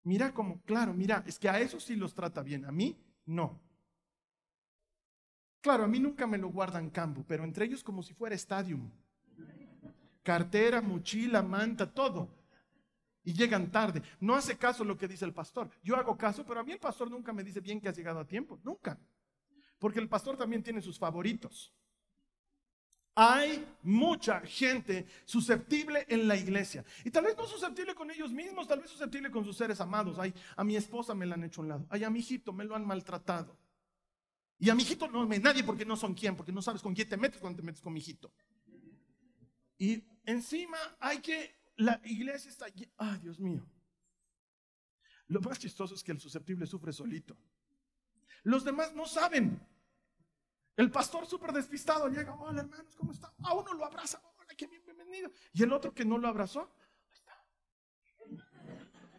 Mira 0.04 0.34
como, 0.34 0.62
claro, 0.62 0.94
mira, 0.94 1.24
es 1.26 1.39
que 1.39 1.50
a 1.50 1.60
esos 1.60 1.84
sí 1.84 1.96
los 1.96 2.13
trata 2.13 2.42
bien, 2.42 2.66
a 2.66 2.72
mí 2.72 2.98
no. 3.26 3.62
Claro, 5.62 5.86
a 5.86 5.88
mí 5.88 6.00
nunca 6.00 6.28
me 6.28 6.38
lo 6.38 6.50
guardan 6.50 6.89
campo, 6.89 7.24
pero 7.28 7.44
entre 7.44 7.66
ellos 7.66 7.84
como 7.84 8.04
si 8.04 8.13
fuera 8.13 8.36
estadio. 8.36 8.80
Cartera, 10.22 10.82
mochila, 10.82 11.42
manta, 11.42 11.92
todo. 11.92 12.30
Y 13.24 13.34
llegan 13.34 13.72
tarde. 13.72 14.04
No 14.20 14.36
hace 14.36 14.58
caso 14.58 14.84
lo 14.84 14.98
que 14.98 15.08
dice 15.08 15.24
el 15.24 15.34
pastor. 15.34 15.70
Yo 15.82 15.96
hago 15.96 16.18
caso, 16.18 16.46
pero 16.46 16.60
a 16.60 16.63
mí 16.63 16.74
el 16.74 16.80
pastor 16.80 17.10
nunca 17.10 17.32
me 17.32 17.44
dice 17.44 17.62
bien 17.62 17.80
que 17.80 17.88
has 17.88 17.96
llegado 17.96 18.20
a 18.20 18.28
tiempo. 18.28 18.60
Nunca. 18.63 19.00
Porque 19.80 20.00
el 20.00 20.10
pastor 20.10 20.36
también 20.36 20.62
tiene 20.62 20.82
sus 20.82 21.00
favoritos. 21.00 21.74
Hay 23.15 23.63
mucha 23.84 24.41
gente 24.41 25.06
susceptible 25.26 26.06
en 26.10 26.28
la 26.28 26.36
iglesia. 26.36 26.84
Y 27.06 27.12
tal 27.12 27.26
vez 27.26 27.38
no 27.38 27.45
susceptible 27.45 27.93
con 27.93 28.10
ellos 28.10 28.32
mismos, 28.32 28.67
tal 28.67 28.80
vez 28.80 28.89
susceptible 28.89 29.30
con 29.30 29.45
sus 29.45 29.56
seres 29.56 29.80
amados. 29.80 30.17
Ay, 30.17 30.34
a 30.56 30.63
mi 30.63 30.76
esposa 30.76 31.13
me 31.13 31.26
la 31.26 31.36
han 31.36 31.43
hecho 31.43 31.62
a 31.62 31.63
un 31.63 31.69
lado. 31.69 31.86
Ay, 31.89 32.04
a 32.04 32.10
mi 32.10 32.19
hijito 32.19 32.52
me 32.52 32.63
lo 32.65 32.76
han 32.76 32.86
maltratado. 32.88 33.56
Y 34.58 34.69
a 34.69 34.76
mi 34.76 34.82
hijito 34.82 35.08
no 35.08 35.28
me 35.28 35.38
nadie 35.39 35.63
porque 35.63 35.86
no 35.86 35.95
son 35.95 36.15
quién, 36.15 36.36
porque 36.36 36.52
no 36.52 36.62
sabes 36.62 36.82
con 36.82 36.95
quién 36.95 37.08
te 37.08 37.17
metes 37.17 37.39
cuando 37.39 37.58
te 37.58 37.63
metes 37.63 37.82
con 37.82 37.93
mi 37.93 37.99
hijito. 37.99 38.32
Y 39.78 40.04
encima 40.26 40.78
hay 40.99 41.19
que, 41.19 41.54
la 41.76 42.02
iglesia 42.06 42.49
está, 42.49 42.65
ay 42.97 43.19
Dios 43.19 43.39
mío. 43.39 43.63
Lo 45.28 45.41
más 45.41 45.60
chistoso 45.60 45.93
es 45.93 46.04
que 46.04 46.13
el 46.13 46.19
susceptible 46.19 46.65
sufre 46.65 46.93
solito. 46.93 47.38
Los 48.43 48.63
demás 48.63 48.93
no 48.93 49.06
saben. 49.06 49.60
El 50.75 50.89
pastor 50.89 51.25
súper 51.27 51.51
despistado 51.51 52.07
llega, 52.09 52.33
hola 52.36 52.62
hermanos, 52.62 52.95
¿cómo 52.95 53.12
están? 53.12 53.31
A 53.43 53.53
uno 53.53 53.73
lo 53.73 53.86
abraza, 53.86 54.21
hola, 54.38 54.53
qué 54.57 54.67
bienvenido. 54.67 55.31
Y 55.53 55.63
el 55.63 55.71
otro 55.71 55.93
que 55.93 56.03
no 56.03 56.17
lo 56.17 56.27
abrazó, 56.27 56.62
ahí 56.79 57.12
está. 57.12 57.33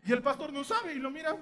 Y 0.05 0.13
el 0.13 0.23
pastor 0.23 0.53
no 0.53 0.65
sabe 0.65 0.95
y 0.95 0.99
lo 0.99 1.11
mira, 1.11 1.39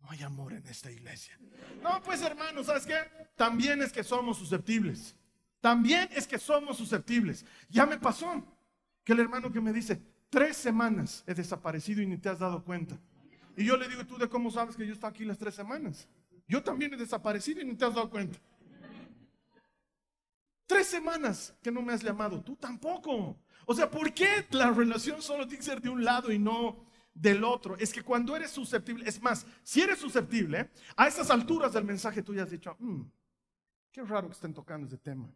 No 0.00 0.10
hay 0.10 0.22
amor 0.22 0.52
en 0.52 0.66
esta 0.66 0.90
iglesia. 0.90 1.38
No, 1.82 2.02
pues 2.02 2.20
hermanos, 2.20 2.66
¿sabes 2.66 2.84
qué? 2.84 2.94
También 3.36 3.82
es 3.82 3.90
que 3.90 4.04
somos 4.04 4.36
susceptibles. 4.36 5.16
También 5.60 6.10
es 6.12 6.26
que 6.26 6.38
somos 6.38 6.76
susceptibles. 6.76 7.46
Ya 7.70 7.86
me 7.86 7.98
pasó 7.98 8.44
que 9.02 9.14
el 9.14 9.20
hermano 9.20 9.50
que 9.50 9.62
me 9.62 9.72
dice, 9.72 10.02
tres 10.28 10.58
semanas 10.58 11.24
he 11.26 11.32
desaparecido 11.32 12.02
y 12.02 12.06
ni 12.06 12.18
te 12.18 12.28
has 12.28 12.38
dado 12.38 12.62
cuenta. 12.62 13.00
Y 13.56 13.64
yo 13.64 13.76
le 13.76 13.88
digo, 13.88 14.04
¿tú 14.04 14.18
de 14.18 14.28
cómo 14.28 14.50
sabes 14.50 14.76
que 14.76 14.86
yo 14.86 14.92
estoy 14.92 15.10
aquí 15.10 15.24
las 15.24 15.38
tres 15.38 15.54
semanas? 15.54 16.08
Yo 16.46 16.62
también 16.62 16.92
he 16.92 16.96
desaparecido 16.96 17.60
y 17.60 17.64
no 17.64 17.76
te 17.76 17.84
has 17.84 17.94
dado 17.94 18.10
cuenta. 18.10 18.38
Tres 20.66 20.86
semanas 20.86 21.54
que 21.62 21.70
no 21.70 21.82
me 21.82 21.92
has 21.92 22.02
llamado, 22.02 22.42
tú 22.42 22.56
tampoco. 22.56 23.36
O 23.66 23.74
sea, 23.74 23.90
¿por 23.90 24.12
qué 24.12 24.46
la 24.50 24.70
relación 24.70 25.22
solo 25.22 25.46
tiene 25.46 25.58
que 25.58 25.70
ser 25.70 25.80
de 25.80 25.88
un 25.88 26.04
lado 26.04 26.32
y 26.32 26.38
no 26.38 26.84
del 27.12 27.44
otro? 27.44 27.76
Es 27.78 27.92
que 27.92 28.02
cuando 28.02 28.34
eres 28.34 28.50
susceptible, 28.50 29.08
es 29.08 29.22
más, 29.22 29.46
si 29.62 29.82
eres 29.82 29.98
susceptible, 29.98 30.70
a 30.96 31.06
esas 31.06 31.30
alturas 31.30 31.72
del 31.72 31.84
mensaje 31.84 32.22
tú 32.22 32.34
ya 32.34 32.42
has 32.42 32.50
dicho, 32.50 32.76
mm, 32.78 33.02
qué 33.92 34.02
raro 34.02 34.28
que 34.28 34.34
estén 34.34 34.52
tocando 34.52 34.86
ese 34.86 34.98
tema. 34.98 35.30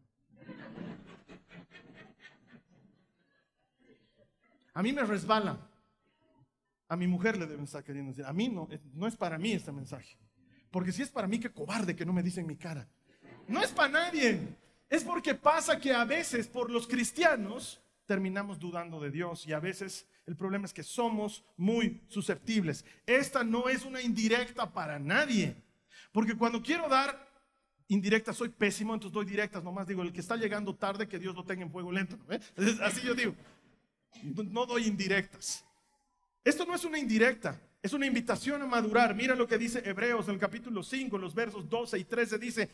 A 4.74 4.82
mí 4.82 4.92
me 4.92 5.02
resbala. 5.04 5.67
A 6.88 6.96
mi 6.96 7.06
mujer 7.06 7.36
le 7.36 7.46
deben 7.46 7.64
estar 7.64 7.84
queriendo 7.84 8.10
decir, 8.10 8.24
a 8.24 8.32
mí 8.32 8.48
no, 8.48 8.68
no 8.94 9.06
es 9.06 9.16
para 9.16 9.38
mí 9.38 9.52
este 9.52 9.72
mensaje. 9.72 10.18
Porque 10.70 10.92
si 10.92 11.02
es 11.02 11.10
para 11.10 11.26
mí, 11.26 11.38
qué 11.38 11.50
cobarde 11.50 11.94
que 11.94 12.06
no 12.06 12.12
me 12.12 12.22
dicen 12.22 12.46
mi 12.46 12.56
cara. 12.56 12.88
No 13.46 13.62
es 13.62 13.70
para 13.70 13.88
nadie. 13.88 14.40
Es 14.88 15.04
porque 15.04 15.34
pasa 15.34 15.78
que 15.78 15.92
a 15.92 16.04
veces 16.04 16.48
por 16.48 16.70
los 16.70 16.86
cristianos 16.86 17.82
terminamos 18.06 18.58
dudando 18.58 19.00
de 19.00 19.10
Dios 19.10 19.46
y 19.46 19.52
a 19.52 19.60
veces 19.60 20.08
el 20.26 20.34
problema 20.34 20.64
es 20.64 20.72
que 20.72 20.82
somos 20.82 21.44
muy 21.56 22.02
susceptibles. 22.08 22.84
Esta 23.06 23.44
no 23.44 23.68
es 23.68 23.84
una 23.84 24.00
indirecta 24.00 24.72
para 24.72 24.98
nadie. 24.98 25.56
Porque 26.12 26.36
cuando 26.36 26.62
quiero 26.62 26.88
dar 26.88 27.28
indirectas 27.88 28.36
soy 28.36 28.48
pésimo, 28.48 28.94
entonces 28.94 29.14
doy 29.14 29.26
directas 29.26 29.62
nomás. 29.62 29.86
Digo, 29.86 30.02
el 30.02 30.12
que 30.12 30.20
está 30.20 30.36
llegando 30.36 30.74
tarde, 30.74 31.08
que 31.08 31.18
Dios 31.18 31.34
lo 31.34 31.44
tenga 31.44 31.62
en 31.62 31.70
fuego 31.70 31.92
lento. 31.92 32.18
Así 32.82 33.06
yo 33.06 33.14
digo, 33.14 33.34
no 34.22 34.66
doy 34.66 34.86
indirectas. 34.86 35.64
Esto 36.44 36.64
no 36.64 36.74
es 36.74 36.84
una 36.84 36.98
indirecta, 36.98 37.60
es 37.82 37.92
una 37.92 38.06
invitación 38.06 38.62
a 38.62 38.66
madurar. 38.66 39.14
Mira 39.14 39.34
lo 39.34 39.46
que 39.46 39.58
dice 39.58 39.82
Hebreos 39.84 40.26
en 40.28 40.34
el 40.34 40.40
capítulo 40.40 40.82
5, 40.82 41.18
los 41.18 41.34
versos 41.34 41.68
12 41.68 41.98
y 41.98 42.04
13. 42.04 42.38
Dice, 42.38 42.70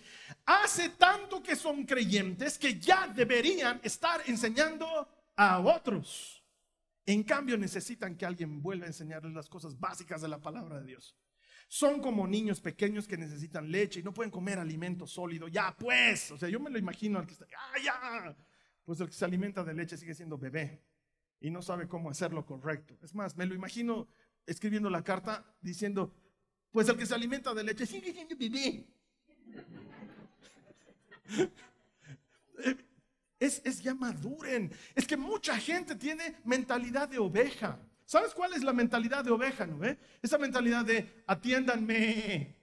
hace 0.46 0.90
tanto 0.90 1.42
que 1.42 1.57
son 1.57 1.85
creyentes 1.85 2.59
que 2.59 2.79
ya 2.79 3.09
deberían 3.09 3.81
estar 3.83 4.22
enseñando 4.27 5.09
a 5.37 5.59
otros. 5.61 6.44
En 7.07 7.22
cambio, 7.22 7.59
necesitan 7.59 8.16
que 8.16 8.24
alguien 8.24 8.62
vuelva 8.62 8.85
a 8.85 8.88
enseñarles 8.88 9.35
las 9.35 9.48
cosas 9.48 9.79
básicas 9.79 10.22
de 10.22 10.29
la 10.29 10.40
palabra 10.40 10.81
de 10.81 10.87
Dios. 10.87 11.16
Son 11.68 12.00
como 12.00 12.27
niños 12.27 12.61
pequeños 12.61 13.07
que 13.07 13.16
necesitan 13.16 13.70
leche 13.70 14.00
y 14.00 14.03
no 14.03 14.14
pueden 14.14 14.31
comer 14.31 14.59
alimento 14.59 15.07
sólido. 15.07 15.48
Ya, 15.48 15.74
pues, 15.77 16.31
o 16.31 16.38
sea, 16.38 16.48
yo 16.48 16.61
me 16.61 16.70
lo 16.70 16.79
imagino 16.79 17.18
al 17.18 17.27
que 17.27 17.33
está, 17.33 17.46
ah, 17.57 17.79
ya. 17.83 18.37
Pues 18.85 19.00
el 19.00 19.09
que 19.09 19.14
se 19.14 19.24
alimenta 19.24 19.64
de 19.64 19.74
leche 19.74 19.96
sigue 19.96 20.14
siendo 20.14 20.38
bebé 20.38 20.83
y 21.44 21.50
no 21.50 21.61
sabe 21.61 21.87
cómo 21.87 22.09
hacerlo 22.09 22.46
correcto. 22.46 22.96
Es 23.02 23.14
más, 23.14 23.37
me 23.37 23.44
lo 23.44 23.54
imagino 23.54 24.09
escribiendo 24.46 24.88
la 24.88 25.04
carta 25.04 25.44
diciendo, 25.61 26.11
pues 26.70 26.88
el 26.88 26.96
que 26.96 27.04
se 27.04 27.14
alimenta 27.14 27.52
de 27.52 27.62
leche 27.62 27.85
sigue 27.85 28.12
siendo 28.12 28.35
bebé. 28.35 28.87
Es, 33.40 33.61
es, 33.62 33.83
ya 33.83 33.94
maduren. 33.94 34.72
Es 34.94 35.07
que 35.07 35.18
mucha 35.18 35.59
gente 35.59 35.96
tiene 35.96 36.37
mentalidad 36.44 37.07
de 37.07 37.18
oveja. 37.18 37.78
¿Sabes 38.07 38.33
cuál 38.33 38.54
es 38.54 38.62
la 38.62 38.72
mentalidad 38.72 39.22
de 39.22 39.33
oveja? 39.33 39.66
¿no? 39.66 39.80
Esa 40.22 40.38
mentalidad 40.38 40.83
de 40.83 41.24
atiéndanme, 41.26 42.54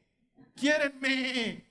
quiérenme, 0.55 1.63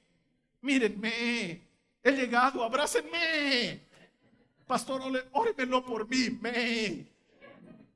mírenme, 0.61 1.66
he 2.05 2.12
llegado, 2.12 2.62
abrácenme. 2.62 3.89
Pastor, 4.70 5.02
órenmelo 5.33 5.85
por 5.85 6.09
mí, 6.09 6.30
me. 6.40 7.04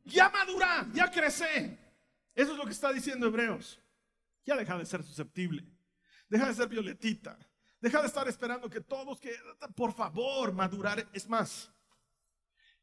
Ya 0.07 0.29
madura, 0.29 0.85
ya 0.93 1.09
crece. 1.09 1.79
Eso 2.35 2.51
es 2.51 2.59
lo 2.59 2.65
que 2.65 2.73
está 2.73 2.93
diciendo 2.93 3.29
Hebreos. 3.29 3.79
Ya 4.45 4.57
deja 4.57 4.77
de 4.77 4.85
ser 4.85 5.05
susceptible. 5.05 5.65
Deja 6.29 6.49
de 6.49 6.55
ser 6.55 6.67
violetita. 6.67 7.39
Deja 7.81 8.01
de 8.01 8.09
estar 8.09 8.27
esperando 8.27 8.69
que 8.69 8.81
todos, 8.81 9.21
que 9.21 9.37
por 9.77 9.95
favor, 9.95 10.53
madurar. 10.53 11.09
Es 11.13 11.29
más, 11.29 11.71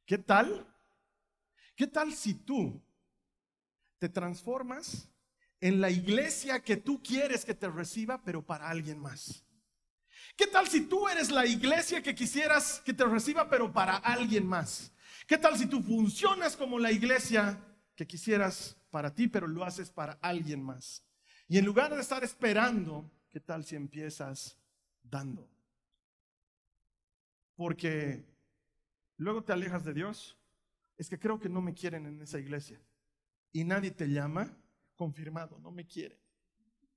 ¿qué 0.06 0.18
tal? 0.18 0.66
¿Qué 1.76 1.86
tal 1.86 2.14
si 2.14 2.34
tú 2.34 2.82
te 4.00 4.08
transformas 4.08 5.10
en 5.60 5.82
la 5.82 5.90
iglesia 5.90 6.64
que 6.64 6.78
tú 6.78 7.04
quieres 7.04 7.44
que 7.44 7.56
te 7.56 7.68
reciba, 7.68 8.24
pero 8.24 8.42
para 8.42 8.70
alguien 8.70 9.00
más? 9.00 9.44
¿Qué 10.36 10.48
tal 10.48 10.68
si 10.68 10.82
tú 10.82 11.08
eres 11.08 11.30
la 11.30 11.46
iglesia 11.46 12.02
que 12.02 12.16
quisieras 12.16 12.82
que 12.86 12.94
te 12.94 13.06
reciba, 13.06 13.50
pero 13.50 13.72
para 13.72 13.98
alguien 13.98 14.46
más? 14.46 14.92
¿Qué 15.28 15.38
tal 15.38 15.58
si 15.58 15.66
tú 15.66 15.82
funcionas 15.82 16.56
como 16.56 16.80
la 16.80 16.92
iglesia 16.92 17.60
que 17.96 18.08
quisieras 18.08 18.78
para 18.90 19.14
ti, 19.14 19.28
pero 19.28 19.48
lo 19.48 19.64
haces 19.64 19.92
para 19.92 20.14
alguien 20.22 20.64
más? 20.64 21.04
Y 21.48 21.58
en 21.58 21.66
lugar 21.66 21.94
de 21.94 22.02
estar 22.02 22.24
esperando, 22.24 23.12
¿qué 23.30 23.40
tal 23.40 23.66
si 23.66 23.76
empiezas 23.76 24.58
dando? 25.04 25.50
Porque 27.56 28.26
luego 29.18 29.44
te 29.44 29.54
alejas 29.54 29.84
de 29.84 29.94
Dios. 29.94 30.38
Es 30.98 31.10
que 31.10 31.20
creo 31.20 31.40
que 31.40 31.50
no 31.50 31.62
me 31.62 31.74
quieren 31.74 32.06
en 32.06 32.22
esa 32.22 32.40
iglesia. 32.40 32.80
Y 33.52 33.64
nadie 33.64 33.92
te 33.92 34.08
llama, 34.08 34.56
confirmado, 34.96 35.60
no 35.60 35.72
me 35.72 35.86
quiere. 35.86 36.20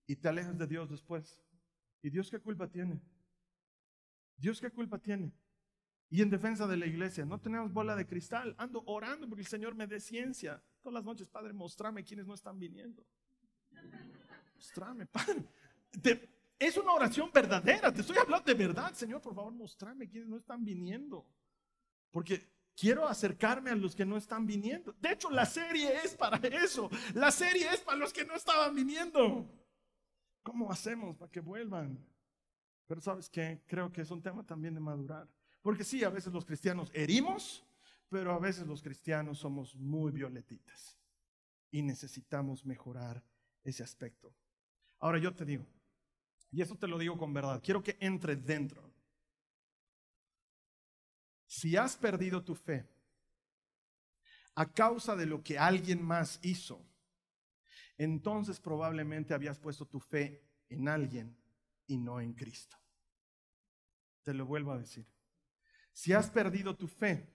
Y 0.07 0.17
te 0.17 0.29
alejas 0.29 0.57
de 0.57 0.67
Dios 0.67 0.91
después. 0.91 1.39
¿Y 2.03 2.11
Dios 2.11 2.31
qué 2.31 2.39
culpa 2.39 2.69
tiene? 2.69 3.01
Dios 4.37 4.61
qué 4.61 4.71
culpa 4.71 4.99
tiene. 4.99 5.33
Y 6.11 6.23
en 6.23 6.31
defensa 6.31 6.67
de 6.67 6.77
la 6.77 6.87
iglesia, 6.87 7.25
no 7.25 7.41
tenemos 7.41 7.73
bola 7.73 7.97
de 7.97 8.07
cristal. 8.07 8.55
Ando 8.59 8.83
orando 8.87 9.29
porque 9.29 9.43
el 9.43 9.49
Señor 9.49 9.75
me 9.75 9.87
dé 9.87 9.99
ciencia. 9.99 10.63
Todas 10.81 10.95
las 10.95 11.05
noches, 11.05 11.29
Padre, 11.29 11.53
mostrame 11.53 12.05
quienes 12.05 12.27
no 12.27 12.35
están 12.35 12.59
viniendo. 12.59 13.05
Mostrame, 14.55 15.07
Padre. 15.07 15.45
es 16.59 16.77
una 16.77 16.93
oración 16.93 17.31
verdadera. 17.33 17.93
Te 17.93 18.03
estoy 18.03 18.17
hablando 18.19 18.45
de 18.45 18.55
verdad, 18.55 18.93
Señor. 18.93 19.21
Por 19.21 19.35
favor, 19.35 19.53
mostrame 19.53 20.09
quienes 20.09 20.29
no 20.29 20.37
están 20.37 20.65
viniendo. 20.65 21.27
Porque 22.11 22.49
quiero 22.77 23.09
acercarme 23.09 23.71
a 23.71 23.75
los 23.75 23.95
que 23.97 24.05
no 24.05 24.17
están 24.17 24.47
viniendo. 24.47 24.95
De 25.01 25.13
hecho, 25.13 25.31
la 25.31 25.47
serie 25.47 25.97
es 26.05 26.15
para 26.15 26.37
eso. 26.47 26.91
La 27.15 27.31
serie 27.31 27.69
es 27.73 27.81
para 27.81 27.99
los 27.99 28.13
que 28.13 28.25
no 28.25 28.35
estaban 28.35 28.75
viniendo. 28.75 29.51
¿Cómo 30.43 30.71
hacemos 30.71 31.17
para 31.17 31.31
que 31.31 31.41
vuelvan? 31.41 31.99
Pero 32.87 33.01
sabes 33.01 33.29
que 33.29 33.63
creo 33.67 33.91
que 33.91 34.03
es 34.03 34.11
un 34.11 34.23
tema 34.23 34.45
también 34.45 34.75
de 34.75 34.81
madurar. 34.81 35.29
Porque 35.63 35.85
sí, 35.85 36.05
a 36.05 36.11
veces 36.11 36.33
los 36.33 36.45
cristianos 36.45 36.91
herimos, 36.93 37.65
pero 38.09 38.33
a 38.33 38.39
veces 38.39 38.67
los 38.67 38.83
cristianos 38.83 39.39
somos 39.39 39.75
muy 39.77 40.13
violetitas 40.13 40.99
y 41.71 41.83
necesitamos 41.83 42.65
mejorar 42.65 43.25
ese 43.63 43.83
aspecto. 43.83 44.35
Ahora 45.01 45.19
yo 45.19 45.35
te 45.35 45.45
digo, 45.45 45.67
y 46.51 46.61
eso 46.63 46.77
te 46.77 46.87
lo 46.87 46.99
digo 46.99 47.17
con 47.17 47.33
verdad, 47.33 47.63
quiero 47.65 47.83
que 47.83 47.97
entre 48.01 48.37
dentro. 48.37 48.93
Si 51.47 51.77
has 51.77 51.97
perdido 51.97 52.45
tu 52.45 52.55
fe 52.55 52.87
a 54.55 54.71
causa 54.71 55.17
de 55.17 55.27
lo 55.27 55.43
que 55.43 55.59
alguien 55.59 56.03
más 56.03 56.39
hizo, 56.43 56.85
entonces 57.97 58.61
probablemente 58.61 59.35
habías 59.35 59.59
puesto 59.59 59.87
tu 59.87 59.99
fe 59.99 60.47
en 60.69 60.89
alguien 60.89 61.37
y 61.87 61.99
no 61.99 62.21
en 62.21 62.35
Cristo. 62.35 62.77
Te 64.23 64.35
lo 64.35 64.47
vuelvo 64.47 64.73
a 64.73 64.79
decir. 64.79 65.07
Si 65.93 66.13
has 66.13 66.31
perdido 66.31 66.77
tu 66.77 66.89
fe 66.89 67.33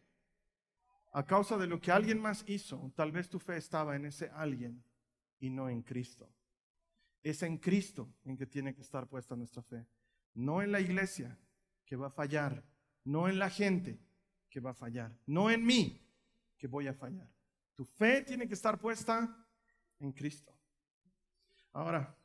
a 1.13 1.25
causa 1.25 1.57
de 1.57 1.67
lo 1.67 1.79
que 1.79 1.91
alguien 1.91 2.19
más 2.19 2.43
hizo, 2.47 2.91
tal 2.95 3.11
vez 3.11 3.29
tu 3.29 3.39
fe 3.39 3.57
estaba 3.57 3.95
en 3.95 4.05
ese 4.05 4.29
alguien 4.29 4.83
y 5.39 5.49
no 5.49 5.69
en 5.69 5.81
Cristo. 5.81 6.31
Es 7.23 7.43
en 7.43 7.57
Cristo 7.57 8.13
en 8.23 8.37
que 8.37 8.45
tiene 8.45 8.73
que 8.73 8.81
estar 8.81 9.07
puesta 9.07 9.35
nuestra 9.35 9.61
fe, 9.63 9.87
no 10.33 10.61
en 10.61 10.71
la 10.71 10.79
iglesia 10.79 11.37
que 11.85 11.95
va 11.95 12.07
a 12.07 12.11
fallar, 12.11 12.63
no 13.03 13.27
en 13.27 13.39
la 13.39 13.49
gente 13.49 13.99
que 14.49 14.59
va 14.59 14.71
a 14.71 14.75
fallar, 14.75 15.17
no 15.25 15.49
en 15.49 15.65
mí 15.65 16.05
que 16.57 16.67
voy 16.67 16.87
a 16.87 16.93
fallar. 16.93 17.29
Tu 17.75 17.85
fe 17.85 18.21
tiene 18.23 18.47
que 18.47 18.53
estar 18.53 18.79
puesta 18.79 19.47
en 19.99 20.11
Cristo. 20.11 20.53
Ahora, 21.71 22.18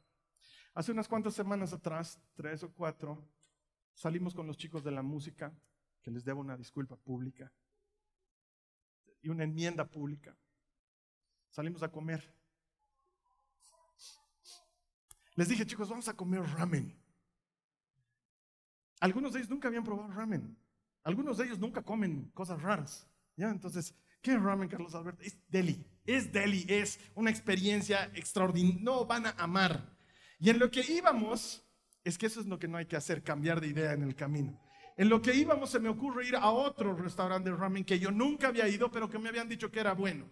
Hace 0.74 0.90
unas 0.90 1.06
cuantas 1.06 1.34
semanas 1.34 1.72
atrás, 1.72 2.20
tres 2.34 2.62
o 2.64 2.72
cuatro, 2.72 3.24
salimos 3.94 4.34
con 4.34 4.46
los 4.46 4.56
chicos 4.56 4.82
de 4.82 4.90
la 4.90 5.02
música, 5.02 5.52
que 6.02 6.10
les 6.10 6.24
debo 6.24 6.40
una 6.40 6.56
disculpa 6.56 6.96
pública 6.96 7.52
y 9.22 9.28
una 9.28 9.44
enmienda 9.44 9.86
pública. 9.86 10.36
Salimos 11.48 11.82
a 11.84 11.90
comer. 11.90 12.28
Les 15.36 15.48
dije, 15.48 15.64
chicos, 15.64 15.88
vamos 15.88 16.08
a 16.08 16.14
comer 16.14 16.42
ramen. 16.42 16.94
Algunos 19.00 19.32
de 19.32 19.38
ellos 19.38 19.50
nunca 19.50 19.68
habían 19.68 19.84
probado 19.84 20.12
ramen. 20.12 20.56
Algunos 21.04 21.38
de 21.38 21.44
ellos 21.44 21.58
nunca 21.58 21.82
comen 21.82 22.30
cosas 22.34 22.60
raras. 22.60 23.06
¿Ya? 23.36 23.50
Entonces, 23.50 23.94
¿qué 24.20 24.32
es 24.32 24.42
ramen, 24.42 24.68
Carlos 24.68 24.94
Alberto? 24.94 25.22
Es 25.22 25.38
deli. 25.48 25.86
Es 26.04 26.32
deli. 26.32 26.64
Es 26.68 26.98
una 27.14 27.30
experiencia 27.30 28.10
extraordinaria. 28.14 28.80
No 28.82 29.04
van 29.06 29.26
a 29.26 29.30
amar. 29.30 29.93
Y 30.38 30.50
en 30.50 30.58
lo 30.58 30.70
que 30.70 30.80
íbamos, 30.80 31.64
es 32.04 32.18
que 32.18 32.26
eso 32.26 32.40
es 32.40 32.46
lo 32.46 32.58
que 32.58 32.68
no 32.68 32.76
hay 32.76 32.86
que 32.86 32.96
hacer, 32.96 33.22
cambiar 33.22 33.60
de 33.60 33.68
idea 33.68 33.92
en 33.92 34.02
el 34.02 34.14
camino. 34.14 34.60
En 34.96 35.08
lo 35.08 35.20
que 35.20 35.34
íbamos 35.34 35.70
se 35.70 35.80
me 35.80 35.88
ocurre 35.88 36.28
ir 36.28 36.36
a 36.36 36.50
otro 36.50 36.94
restaurante 36.94 37.50
de 37.50 37.56
ramen 37.56 37.84
que 37.84 37.98
yo 37.98 38.10
nunca 38.10 38.48
había 38.48 38.68
ido, 38.68 38.90
pero 38.90 39.08
que 39.10 39.18
me 39.18 39.28
habían 39.28 39.48
dicho 39.48 39.70
que 39.70 39.80
era 39.80 39.94
bueno. 39.94 40.30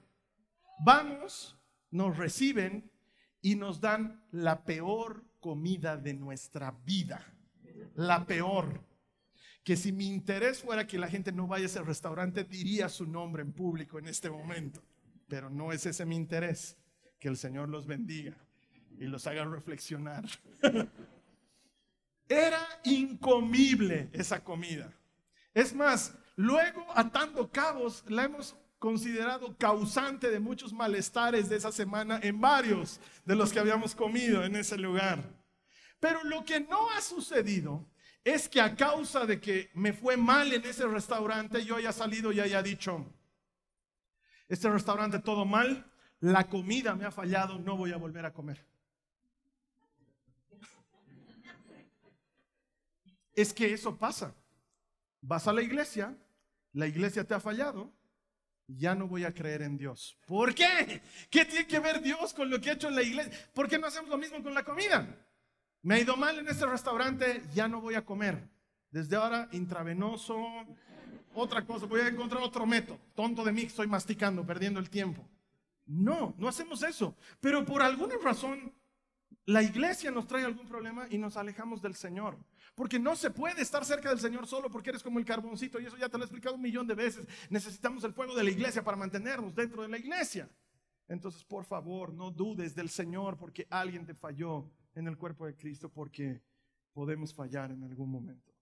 Vamos, 0.84 1.58
nos 1.90 2.16
reciben 2.16 2.90
y 3.40 3.56
nos 3.56 3.80
dan 3.80 4.24
la 4.30 4.64
peor 4.64 5.24
comida 5.40 5.96
de 5.96 6.14
nuestra 6.14 6.70
vida. 6.70 7.26
La 7.94 8.24
peor. 8.24 8.84
Que 9.64 9.76
si 9.76 9.92
mi 9.92 10.06
interés 10.08 10.60
fuera 10.60 10.86
que 10.86 10.98
la 10.98 11.08
gente 11.08 11.32
no 11.32 11.46
vaya 11.46 11.64
a 11.64 11.66
ese 11.66 11.82
restaurante, 11.82 12.44
diría 12.44 12.88
su 12.88 13.06
nombre 13.06 13.42
en 13.42 13.52
público 13.52 13.98
en 13.98 14.06
este 14.06 14.30
momento. 14.30 14.82
Pero 15.28 15.50
no 15.50 15.72
es 15.72 15.86
ese 15.86 16.04
mi 16.04 16.16
interés. 16.16 16.76
Que 17.18 17.28
el 17.28 17.36
Señor 17.36 17.68
los 17.68 17.86
bendiga 17.86 18.36
y 18.98 19.05
los 19.05 19.26
haga 19.26 19.44
reflexionar. 19.44 20.24
Era 22.28 22.66
incomible 22.85 24.09
esa 24.12 24.42
comida. 24.42 24.92
Es 25.55 25.74
más, 25.74 26.14
luego 26.37 26.87
atando 26.94 27.50
cabos, 27.50 28.05
la 28.09 28.24
hemos 28.24 28.57
considerado 28.78 29.57
causante 29.59 30.31
de 30.31 30.40
muchos 30.40 30.72
malestares 30.72 31.48
de 31.48 31.57
esa 31.57 31.70
semana 31.70 32.18
en 32.22 32.40
varios 32.40 33.00
de 33.24 33.37
los 33.37 33.52
que 33.52 33.61
habíamos 33.61 33.94
comido 33.94 34.44
en 34.44 34.57
ese 34.57 34.76
lugar. 34.76 35.22
Pero 36.00 36.24
lo 36.24 36.44
que 36.44 36.61
no 36.61 36.90
ha 36.90 37.00
sucedido 37.00 37.87
es 38.24 38.48
que 38.48 38.61
a 38.61 38.74
causa 38.74 39.26
de 39.26 39.40
que 39.40 39.70
me 39.74 39.92
fue 39.92 40.16
mal 40.16 40.52
en 40.52 40.64
ese 40.64 40.87
restaurante, 40.87 41.64
yo 41.64 41.76
haya 41.76 41.92
salido 41.92 42.33
y 42.33 42.40
haya 42.40 42.62
dicho, 42.62 43.07
este 44.48 44.68
restaurante 44.68 45.18
todo 45.18 45.44
mal, 45.44 45.90
la 46.20 46.48
comida 46.48 46.94
me 46.94 47.05
ha 47.05 47.11
fallado, 47.11 47.59
no 47.59 47.76
voy 47.76 47.92
a 47.92 47.96
volver 47.96 48.24
a 48.26 48.33
comer. 48.33 48.71
Es 53.35 53.53
que 53.53 53.73
eso 53.73 53.97
pasa. 53.97 54.35
Vas 55.21 55.47
a 55.47 55.53
la 55.53 55.62
iglesia, 55.62 56.16
la 56.73 56.87
iglesia 56.87 57.25
te 57.25 57.35
ha 57.35 57.40
fallado, 57.40 57.92
ya 58.66 58.95
no 58.95 59.07
voy 59.07 59.25
a 59.25 59.33
creer 59.33 59.62
en 59.62 59.77
Dios. 59.77 60.18
¿Por 60.27 60.55
qué? 60.55 61.03
¿Qué 61.31 61.45
tiene 61.45 61.66
que 61.66 61.79
ver 61.79 62.01
Dios 62.01 62.33
con 62.33 62.51
lo 62.51 62.61
que 62.61 62.71
ha 62.71 62.75
hecho 62.75 62.88
en 62.88 62.97
la 62.97 63.03
iglesia? 63.03 63.33
¿Por 63.53 63.68
qué 63.68 63.79
no 63.79 63.87
hacemos 63.87 64.11
lo 64.11 64.18
mismo 64.18 64.42
con 64.42 64.55
la 64.55 64.64
comida? 64.64 65.07
Me 65.83 65.97
ha 65.97 66.01
ido 66.01 66.16
mal 66.16 66.38
en 66.38 66.49
este 66.49 66.66
restaurante, 66.66 67.42
ya 67.55 67.68
no 67.68 67.81
voy 67.81 67.95
a 67.95 68.05
comer. 68.05 68.49
Desde 68.90 69.16
ahora, 69.16 69.49
intravenoso, 69.53 70.38
otra 71.35 71.64
cosa, 71.64 71.87
voy 71.87 72.03
a 72.03 72.09
encontrar 72.09 72.42
otro 72.42 72.66
método. 72.66 72.99
Tonto 73.14 73.42
de 73.45 73.53
mí, 73.53 73.62
estoy 73.62 73.87
masticando, 73.87 74.47
perdiendo 74.47 74.79
el 74.79 74.90
tiempo. 74.90 75.27
No, 75.87 76.35
no 76.38 76.49
hacemos 76.49 76.83
eso. 76.83 77.16
Pero 77.40 77.64
por 77.64 77.83
alguna 77.83 78.14
razón, 78.23 78.73
la 79.46 79.62
iglesia 79.62 80.11
nos 80.11 80.26
trae 80.26 80.44
algún 80.44 80.66
problema 80.66 81.07
y 81.11 81.18
nos 81.18 81.37
alejamos 81.37 81.83
del 81.83 81.94
Señor. 81.94 82.38
Porque 82.74 82.98
no 82.98 83.16
se 83.16 83.31
puede 83.31 83.61
estar 83.61 83.85
cerca 83.85 84.09
del 84.09 84.20
Señor 84.20 84.46
solo 84.46 84.70
porque 84.70 84.90
eres 84.90 85.02
como 85.02 85.18
el 85.18 85.24
carboncito. 85.24 85.81
Y 85.81 85.87
eso 85.87 85.96
ya 85.96 86.09
te 86.09 86.16
lo 86.16 86.24
he 86.24 86.26
explicado 86.26 86.55
un 86.55 86.62
millón 86.62 86.87
de 86.87 86.94
veces. 86.94 87.26
Necesitamos 87.50 88.05
el 88.05 88.14
fuego 88.14 88.35
de 88.35 88.44
la 88.44 88.50
iglesia 88.50 88.83
para 88.83 88.96
mantenernos 88.96 89.55
dentro 89.55 89.83
de 89.83 89.88
la 89.88 89.98
iglesia. 89.98 90.48
Entonces, 91.09 91.44
por 91.44 91.64
favor, 91.64 92.14
no 92.14 92.31
dudes 92.31 92.74
del 92.74 92.88
Señor 92.88 93.37
porque 93.37 93.66
alguien 93.68 94.07
te 94.07 94.14
falló 94.14 94.70
en 94.94 95.09
el 95.09 95.18
cuerpo 95.18 95.44
de 95.46 95.57
Cristo 95.57 95.90
porque 95.90 96.40
podemos 96.92 97.35
fallar 97.35 97.72
en 97.72 97.83
algún 97.83 98.11
momento. 98.11 98.52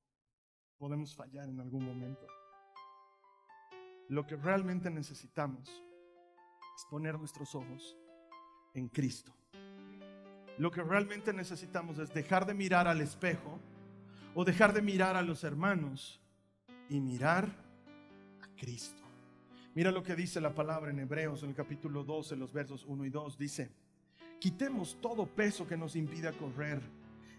Podemos 0.78 1.14
fallar 1.14 1.48
en 1.48 1.60
algún 1.60 1.84
momento. 1.84 2.26
Lo 4.08 4.26
que 4.26 4.34
realmente 4.34 4.90
necesitamos 4.90 5.68
es 5.68 6.84
poner 6.90 7.18
nuestros 7.18 7.54
ojos 7.54 7.96
en 8.74 8.88
Cristo. 8.88 9.32
Lo 10.60 10.70
que 10.70 10.82
realmente 10.82 11.32
necesitamos 11.32 11.98
es 11.98 12.12
dejar 12.12 12.44
de 12.44 12.52
mirar 12.52 12.86
al 12.86 13.00
espejo 13.00 13.58
o 14.34 14.44
dejar 14.44 14.74
de 14.74 14.82
mirar 14.82 15.16
a 15.16 15.22
los 15.22 15.42
hermanos 15.42 16.20
y 16.90 17.00
mirar 17.00 17.46
a 18.42 18.46
Cristo. 18.60 19.02
Mira 19.74 19.90
lo 19.90 20.02
que 20.02 20.14
dice 20.14 20.38
la 20.38 20.54
palabra 20.54 20.90
en 20.90 20.98
Hebreos 20.98 21.42
en 21.42 21.48
el 21.48 21.54
capítulo 21.54 22.04
12, 22.04 22.36
los 22.36 22.52
versos 22.52 22.84
1 22.84 23.06
y 23.06 23.08
2. 23.08 23.38
Dice, 23.38 23.70
quitemos 24.38 24.98
todo 25.00 25.24
peso 25.24 25.66
que 25.66 25.78
nos 25.78 25.96
impida 25.96 26.30
correr, 26.32 26.82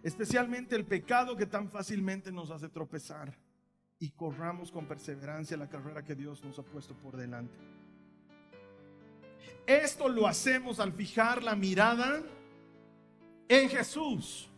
especialmente 0.02 0.76
el 0.76 0.86
pecado 0.86 1.38
que 1.38 1.46
tan 1.46 1.70
fácilmente 1.70 2.32
nos 2.32 2.50
hace 2.50 2.70
tropezar, 2.70 3.38
y 4.00 4.10
corramos 4.10 4.72
con 4.72 4.88
perseverancia 4.88 5.56
la 5.58 5.70
carrera 5.70 6.04
que 6.04 6.16
Dios 6.16 6.44
nos 6.44 6.58
ha 6.58 6.64
puesto 6.64 6.96
por 6.96 7.16
delante. 7.16 7.54
Esto 9.68 10.10
lo 10.10 10.26
hacemos 10.26 10.80
al 10.80 10.92
fijar 10.92 11.44
la 11.44 11.56
mirada 11.56 12.24
en 13.52 13.70
Jesús 13.70 14.52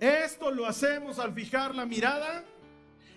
esto 0.00 0.50
lo 0.50 0.66
hacemos 0.66 1.18
al 1.18 1.34
fijar 1.34 1.74
la 1.74 1.84
mirada 1.84 2.42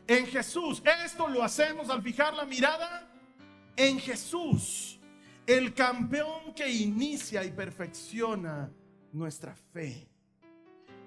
en 0.05 0.27
Jesús. 0.27 0.83
Esto 1.05 1.29
lo 1.29 1.41
hacemos 1.41 1.89
al 1.89 2.01
fijar 2.01 2.33
la 2.33 2.45
mirada 2.45 3.09
en 3.77 3.99
Jesús, 3.99 4.99
el 5.47 5.73
campeón 5.73 6.53
que 6.53 6.69
inicia 6.69 7.43
y 7.45 7.51
perfecciona 7.51 8.69
nuestra 9.13 9.55
fe. 9.55 10.09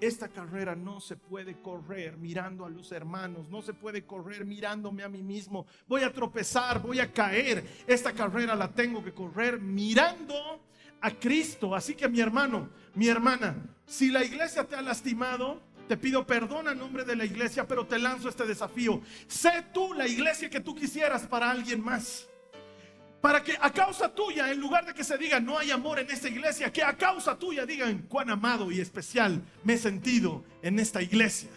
Esta 0.00 0.28
carrera 0.28 0.74
no 0.74 0.98
se 0.98 1.16
puede 1.16 1.61
correr 1.61 2.16
mirando 2.16 2.64
a 2.64 2.70
los 2.70 2.90
hermanos, 2.92 3.50
no 3.50 3.61
se 3.61 3.74
puede 3.74 4.06
correr 4.06 4.46
mirándome 4.46 5.02
a 5.02 5.11
mí 5.11 5.22
mismo. 5.22 5.66
Voy 5.87 6.02
a 6.02 6.12
tropezar, 6.12 6.80
voy 6.80 7.00
a 7.00 7.12
caer. 7.12 7.66
Esta 7.87 8.12
carrera 8.12 8.54
la 8.54 8.72
tengo 8.72 9.04
que 9.04 9.12
correr 9.12 9.61
mirando 9.61 10.62
a 11.00 11.11
Cristo. 11.11 11.74
Así 11.74 11.94
que 11.94 12.09
mi 12.09 12.20
hermano, 12.20 12.68
mi 12.94 13.09
hermana, 13.09 13.56
si 13.87 14.11
la 14.11 14.24
iglesia 14.24 14.64
te 14.64 14.76
ha 14.76 14.82
lastimado, 14.82 15.62
te 15.87 15.96
pido 15.96 16.26
perdón 16.26 16.68
a 16.68 16.74
nombre 16.74 17.04
de 17.04 17.16
la 17.16 17.24
iglesia, 17.24 17.66
pero 17.66 17.87
te 17.87 17.98
lanzo 17.98 18.28
este 18.28 18.46
desafío. 18.46 19.00
Sé 19.28 19.66
tú 19.72 19.94
la 19.94 20.06
iglesia 20.06 20.50
que 20.50 20.61
tú 20.61 20.74
quisieras 20.74 21.26
para 21.26 21.50
alguien 21.50 21.82
más. 21.82 22.28
Para 23.20 23.42
que 23.42 23.56
a 23.61 23.72
causa 23.72 24.14
tuya, 24.14 24.50
en 24.52 24.61
lugar 24.61 24.87
de 24.87 24.94
que 24.94 25.02
se 25.02 25.18
diga 25.18 25.40
no 25.40 25.59
hay 25.59 25.70
amor 25.70 25.98
en 25.98 26.11
esta 26.11 26.28
iglesia, 26.28 26.72
que 26.72 26.82
a 26.82 26.96
causa 26.96 27.38
tuya 27.38 27.64
digan 27.66 28.02
cuán 28.09 28.30
amado 28.30 28.70
y 28.70 28.80
especial 28.80 29.42
me 29.64 29.74
he 29.74 29.78
sentido 29.78 30.44
en 30.62 30.78
esta 30.78 31.02
iglesia. 31.02 31.50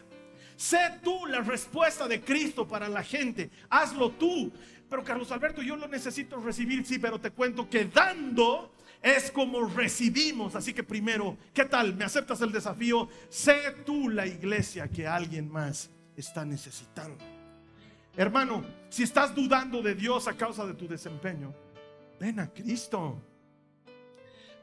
Sé 0.55 0.99
tú 1.03 1.25
la 1.25 1.41
respuesta 1.41 2.07
de 2.07 2.21
Cristo 2.21 2.67
para 2.67 2.89
la 2.89 3.03
gente. 3.03 3.49
Hazlo 3.69 4.11
tú. 4.11 4.51
Pero 4.89 5.03
Carlos 5.03 5.31
Alberto, 5.31 5.61
yo 5.61 5.75
lo 5.75 5.87
necesito 5.87 6.41
recibir, 6.41 6.85
sí, 6.85 6.97
pero 6.97 7.19
te 7.19 7.31
cuento 7.31 7.69
que 7.69 7.85
dando 7.85 8.73
es 9.01 9.31
como 9.31 9.65
recibimos. 9.65 10.55
Así 10.55 10.73
que 10.73 10.83
primero, 10.83 11.37
¿qué 11.53 11.65
tal? 11.65 11.95
¿Me 11.95 12.05
aceptas 12.05 12.41
el 12.41 12.51
desafío? 12.51 13.09
Sé 13.29 13.57
tú 13.85 14.09
la 14.09 14.25
iglesia 14.25 14.87
que 14.87 15.07
alguien 15.07 15.49
más 15.49 15.89
está 16.15 16.45
necesitando. 16.45 17.23
Hermano, 18.15 18.63
si 18.89 19.03
estás 19.03 19.33
dudando 19.33 19.81
de 19.81 19.95
Dios 19.95 20.27
a 20.27 20.35
causa 20.35 20.65
de 20.65 20.73
tu 20.73 20.87
desempeño, 20.87 21.53
ven 22.19 22.39
a 22.39 22.47
Cristo. 22.51 23.21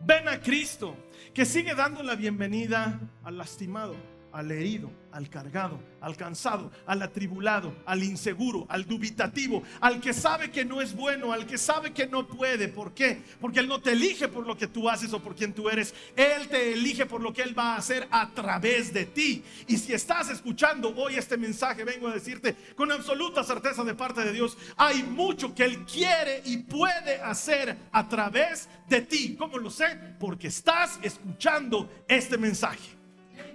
Ven 0.01 0.29
a 0.29 0.41
Cristo, 0.41 0.95
que 1.33 1.47
sigue 1.47 1.75
dando 1.75 2.03
la 2.03 2.17
bienvenida 2.17 3.01
al 3.25 3.39
lastimado 3.39 4.16
al 4.37 4.51
herido, 4.51 4.91
al 5.13 5.31
cargado, 5.31 5.81
al 6.03 6.15
cansado, 6.15 6.71
al 6.87 7.01
atribulado, 7.01 7.75
al 7.87 8.05
inseguro, 8.05 8.67
al 8.69 8.85
dubitativo, 8.85 9.63
al 9.81 9.99
que 9.99 10.13
sabe 10.13 10.51
que 10.51 10.63
no 10.63 10.83
es 10.83 10.95
bueno, 10.95 11.33
al 11.33 11.47
que 11.47 11.57
sabe 11.57 11.95
que 11.95 12.07
no 12.07 12.29
puede. 12.29 12.69
¿Por 12.69 12.93
qué? 12.93 13.23
Porque 13.41 13.61
Él 13.61 13.67
no 13.67 13.81
te 13.81 13.93
elige 13.93 14.29
por 14.29 14.47
lo 14.47 14.55
que 14.55 14.67
tú 14.67 14.91
haces 14.91 15.15
o 15.15 15.23
por 15.23 15.35
quien 15.35 15.55
tú 15.55 15.71
eres. 15.71 15.95
Él 16.15 16.49
te 16.49 16.75
elige 16.75 17.07
por 17.07 17.23
lo 17.23 17.33
que 17.33 17.41
Él 17.41 17.59
va 17.59 17.75
a 17.75 17.79
hacer 17.79 18.07
a 18.11 18.29
través 18.29 18.93
de 18.93 19.07
ti. 19.07 19.43
Y 19.69 19.79
si 19.79 19.95
estás 19.95 20.29
escuchando 20.29 20.95
hoy 20.95 21.17
este 21.17 21.39
mensaje, 21.39 21.85
vengo 21.85 22.09
a 22.09 22.13
decirte 22.13 22.55
con 22.77 22.93
absoluta 22.93 23.43
certeza 23.43 23.85
de 23.85 23.95
parte 23.95 24.23
de 24.23 24.35
Dios, 24.35 24.59
hay 24.77 25.03
mucho 25.03 25.55
que 25.55 25.65
Él 25.65 25.87
quiere 25.87 26.43
y 26.45 26.59
puede 26.59 27.23
hacer 27.23 27.75
a 27.91 28.07
través 28.07 28.69
de 28.87 29.01
ti. 29.01 29.35
¿Cómo 29.39 29.57
lo 29.57 29.71
sé? 29.71 29.99
Porque 30.21 30.49
estás 30.49 30.99
escuchando 31.03 31.91
este 32.07 32.37
mensaje 32.37 32.96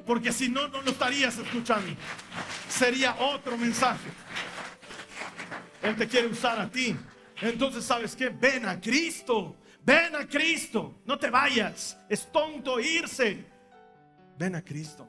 porque 0.05 0.31
si 0.31 0.49
no, 0.49 0.67
no 0.67 0.81
lo 0.81 0.91
estarías 0.91 1.37
escuchando. 1.37 1.91
Sería 2.69 3.15
otro 3.19 3.57
mensaje. 3.57 4.09
Él 5.81 5.95
te 5.95 6.07
quiere 6.07 6.27
usar 6.27 6.59
a 6.59 6.69
ti. 6.69 6.95
Entonces, 7.41 7.83
¿sabes 7.83 8.15
qué? 8.15 8.29
Ven 8.29 8.65
a 8.67 8.79
Cristo. 8.79 9.55
Ven 9.83 10.15
a 10.15 10.27
Cristo. 10.27 11.01
No 11.05 11.17
te 11.17 11.29
vayas. 11.29 11.97
Es 12.07 12.31
tonto 12.31 12.79
irse. 12.79 13.45
Ven 14.37 14.55
a 14.55 14.63
Cristo. 14.63 15.07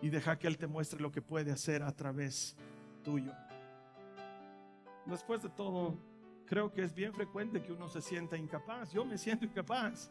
Y 0.00 0.08
deja 0.08 0.38
que 0.38 0.46
Él 0.46 0.56
te 0.56 0.66
muestre 0.66 1.00
lo 1.00 1.10
que 1.10 1.20
puede 1.20 1.50
hacer 1.50 1.82
a 1.82 1.92
través 1.92 2.56
tuyo. 3.02 3.32
Después 5.06 5.42
de 5.42 5.48
todo, 5.48 5.98
creo 6.46 6.72
que 6.72 6.82
es 6.82 6.94
bien 6.94 7.12
frecuente 7.12 7.60
que 7.60 7.72
uno 7.72 7.88
se 7.88 8.00
sienta 8.00 8.36
incapaz. 8.36 8.92
Yo 8.92 9.04
me 9.04 9.18
siento 9.18 9.44
incapaz. 9.44 10.10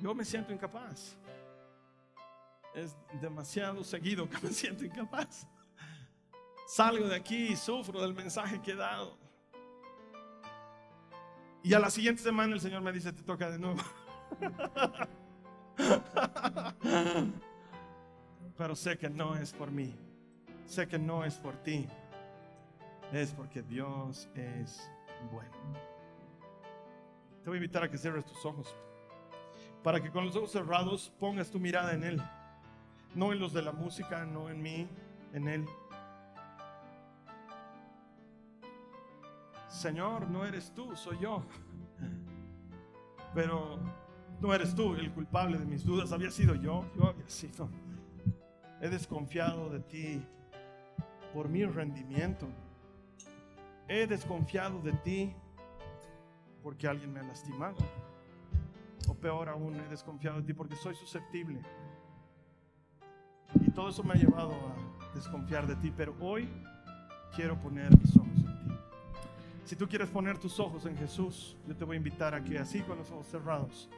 Yo 0.00 0.14
me 0.14 0.24
siento 0.24 0.52
incapaz 0.52 1.16
es 2.74 2.96
demasiado 3.20 3.84
seguido 3.84 4.28
que 4.28 4.38
me 4.38 4.48
siento 4.52 4.84
incapaz. 4.84 5.46
Salgo 6.66 7.08
de 7.08 7.16
aquí 7.16 7.48
y 7.48 7.56
sufro 7.56 8.00
del 8.00 8.14
mensaje 8.14 8.60
que 8.60 8.72
he 8.72 8.76
dado. 8.76 9.16
Y 11.62 11.74
a 11.74 11.78
la 11.78 11.90
siguiente 11.90 12.22
semana 12.22 12.54
el 12.54 12.60
Señor 12.60 12.82
me 12.82 12.92
dice, 12.92 13.12
te 13.12 13.22
toca 13.22 13.50
de 13.50 13.58
nuevo. 13.58 13.80
Pero 18.56 18.76
sé 18.76 18.98
que 18.98 19.08
no 19.08 19.36
es 19.36 19.52
por 19.52 19.70
mí. 19.70 19.94
Sé 20.66 20.86
que 20.86 20.98
no 20.98 21.24
es 21.24 21.36
por 21.36 21.56
ti. 21.56 21.86
Es 23.12 23.32
porque 23.32 23.62
Dios 23.62 24.28
es 24.34 24.90
bueno. 25.32 25.50
Te 27.42 27.48
voy 27.48 27.56
a 27.56 27.58
invitar 27.58 27.82
a 27.82 27.90
que 27.90 27.96
cierres 27.96 28.26
tus 28.26 28.44
ojos. 28.44 28.74
Para 29.82 30.02
que 30.02 30.10
con 30.10 30.26
los 30.26 30.36
ojos 30.36 30.52
cerrados 30.52 31.10
pongas 31.18 31.50
tu 31.50 31.58
mirada 31.58 31.94
en 31.94 32.04
Él 32.04 32.22
no 33.14 33.32
en 33.32 33.38
los 33.38 33.52
de 33.52 33.62
la 33.62 33.72
música, 33.72 34.24
no 34.24 34.50
en 34.50 34.62
mí, 34.62 34.88
en 35.32 35.48
Él. 35.48 35.66
Señor, 39.68 40.28
no 40.28 40.44
eres 40.44 40.72
tú, 40.74 40.96
soy 40.96 41.18
yo. 41.18 41.42
Pero 43.34 43.78
no 44.40 44.54
eres 44.54 44.74
tú 44.74 44.94
el 44.94 45.12
culpable 45.12 45.58
de 45.58 45.64
mis 45.64 45.84
dudas, 45.84 46.12
había 46.12 46.30
sido 46.30 46.54
yo, 46.54 46.84
yo 46.96 47.06
había 47.06 47.28
sido. 47.28 47.68
He 48.80 48.88
desconfiado 48.88 49.68
de 49.70 49.80
ti 49.80 50.26
por 51.34 51.48
mi 51.48 51.64
rendimiento. 51.64 52.48
He 53.88 54.06
desconfiado 54.06 54.80
de 54.80 54.92
ti 54.92 55.34
porque 56.62 56.86
alguien 56.86 57.12
me 57.12 57.20
ha 57.20 57.24
lastimado. 57.24 57.76
O 59.08 59.14
peor 59.14 59.48
aún, 59.48 59.74
he 59.80 59.88
desconfiado 59.88 60.40
de 60.40 60.46
ti 60.46 60.54
porque 60.54 60.76
soy 60.76 60.94
susceptible 60.94 61.60
todo 63.78 63.90
eso 63.90 64.02
me 64.02 64.14
ha 64.14 64.16
llevado 64.16 64.50
a 64.50 65.14
desconfiar 65.14 65.64
de 65.64 65.76
ti, 65.76 65.92
pero 65.96 66.12
hoy 66.18 66.48
quiero 67.32 67.56
poner 67.60 67.96
mis 67.96 68.16
ojos 68.16 68.26
en 68.38 68.44
ti. 68.44 68.74
Si 69.64 69.76
tú 69.76 69.88
quieres 69.88 70.08
poner 70.08 70.36
tus 70.36 70.58
ojos 70.58 70.84
en 70.84 70.96
Jesús, 70.96 71.56
yo 71.64 71.76
te 71.76 71.84
voy 71.84 71.94
a 71.94 71.98
invitar 71.98 72.34
a 72.34 72.42
que 72.42 72.58
así 72.58 72.80
con 72.80 72.98
los 72.98 73.08
ojos 73.12 73.28
cerrados, 73.28 73.88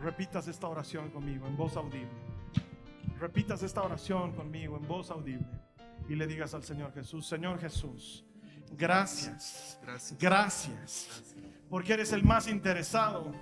repitas 0.00 0.46
esta 0.46 0.68
oración 0.68 1.10
conmigo 1.10 1.44
en 1.48 1.56
voz 1.56 1.76
audible. 1.76 2.06
Repitas 3.18 3.64
esta 3.64 3.82
oración 3.82 4.30
conmigo 4.30 4.76
en 4.76 4.86
voz 4.86 5.10
audible. 5.10 5.48
y 6.08 6.14
le 6.14 6.28
digas 6.28 6.54
al 6.54 6.62
Señor 6.62 6.94
Jesús, 6.94 7.26
Señor 7.26 7.58
Jesús, 7.58 8.24
gracias, 8.78 9.76
gracias, 9.82 10.20
gracias, 10.20 11.34
porque 11.68 11.94
eres 11.94 12.12
el 12.12 12.22
más 12.22 12.46
interesado 12.46 13.32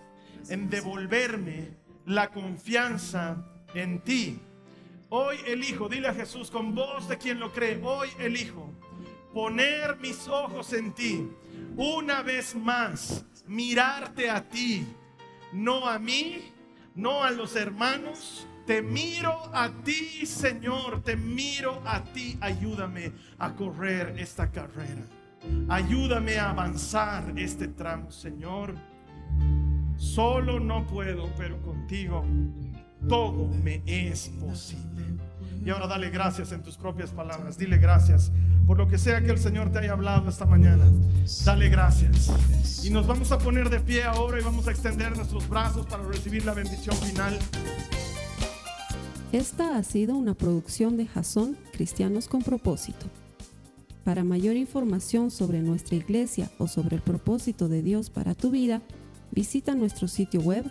en 0.49 0.71
devolverme 0.71 1.77
la 2.07 2.31
confianza 2.31 3.37
en 3.75 4.01
ti. 4.01 4.41
Hoy 5.17 5.37
elijo, 5.47 5.89
dile 5.89 6.09
a 6.09 6.13
Jesús 6.13 6.51
con 6.51 6.75
voz 6.75 7.07
de 7.07 7.17
quien 7.17 7.39
lo 7.39 7.53
cree, 7.53 7.81
hoy 7.85 8.09
elijo 8.19 8.73
poner 9.33 9.97
mis 10.01 10.27
ojos 10.27 10.73
en 10.73 10.93
ti, 10.93 11.31
una 11.77 12.21
vez 12.23 12.57
más, 12.57 13.25
mirarte 13.47 14.29
a 14.29 14.49
ti, 14.49 14.85
no 15.53 15.87
a 15.87 16.01
mí, 16.01 16.53
no 16.97 17.23
a 17.23 17.31
los 17.31 17.55
hermanos, 17.55 18.49
te 18.67 18.83
miro 18.83 19.41
a 19.55 19.71
ti, 19.85 20.27
Señor, 20.27 21.05
te 21.05 21.15
miro 21.15 21.81
a 21.87 22.03
ti. 22.03 22.37
Ayúdame 22.41 23.13
a 23.39 23.55
correr 23.55 24.17
esta 24.19 24.51
carrera. 24.51 25.07
Ayúdame 25.69 26.41
a 26.41 26.51
avanzar 26.51 27.35
este 27.37 27.69
tramo, 27.69 28.11
Señor. 28.11 28.75
Solo 29.97 30.59
no 30.59 30.85
puedo, 30.89 31.33
pero 31.37 31.63
contigo 31.63 32.25
todo 33.09 33.49
me 33.63 33.83
es 33.87 34.29
posible. 34.41 35.05
Y 35.65 35.71
ahora 35.71 35.87
dale 35.87 36.11
gracias 36.11 36.53
en 36.53 36.63
tus 36.63 36.77
propias 36.77 37.11
palabras. 37.11 37.57
Dile 37.57 37.79
gracias 37.79 38.31
por 38.67 38.79
lo 38.79 38.89
que 38.89 38.99
sea 38.99 39.23
que 39.23 39.31
el 39.31 39.39
Señor 39.39 39.71
te 39.73 39.79
haya 39.79 39.93
hablado 39.93 40.29
esta 40.29 40.47
mañana. 40.47 40.85
Dale 41.45 41.69
gracias. 41.69 42.85
Y 42.85 42.91
nos 42.91 43.07
vamos 43.07 43.33
a 43.33 43.39
poner 43.39 43.71
de 43.71 43.81
pie 43.81 44.05
ahora 44.05 44.41
y 44.41 44.45
vamos 44.45 44.69
a 44.69 44.71
extender 44.71 45.17
nuestros 45.17 45.49
brazos 45.49 45.87
para 45.87 46.03
recibir 46.05 46.45
la 46.45 46.55
bendición 46.55 46.97
final. 46.97 47.39
Esta 49.33 49.77
ha 49.77 49.83
sido 49.83 50.17
una 50.17 50.35
producción 50.35 50.97
de 50.97 51.07
Jason 51.07 51.57
Cristianos 51.73 52.29
con 52.29 52.43
propósito. 52.43 53.07
Para 54.05 54.23
mayor 54.23 54.57
información 54.57 55.31
sobre 55.31 55.61
nuestra 55.61 55.97
iglesia 55.97 56.51
o 56.59 56.69
sobre 56.69 56.97
el 56.97 57.03
propósito 57.03 57.69
de 57.69 57.83
Dios 57.83 58.11
para 58.11 58.35
tu 58.35 58.51
vida, 58.51 58.83
visita 59.31 59.75
nuestro 59.75 60.09
sitio 60.09 60.41
web 60.41 60.71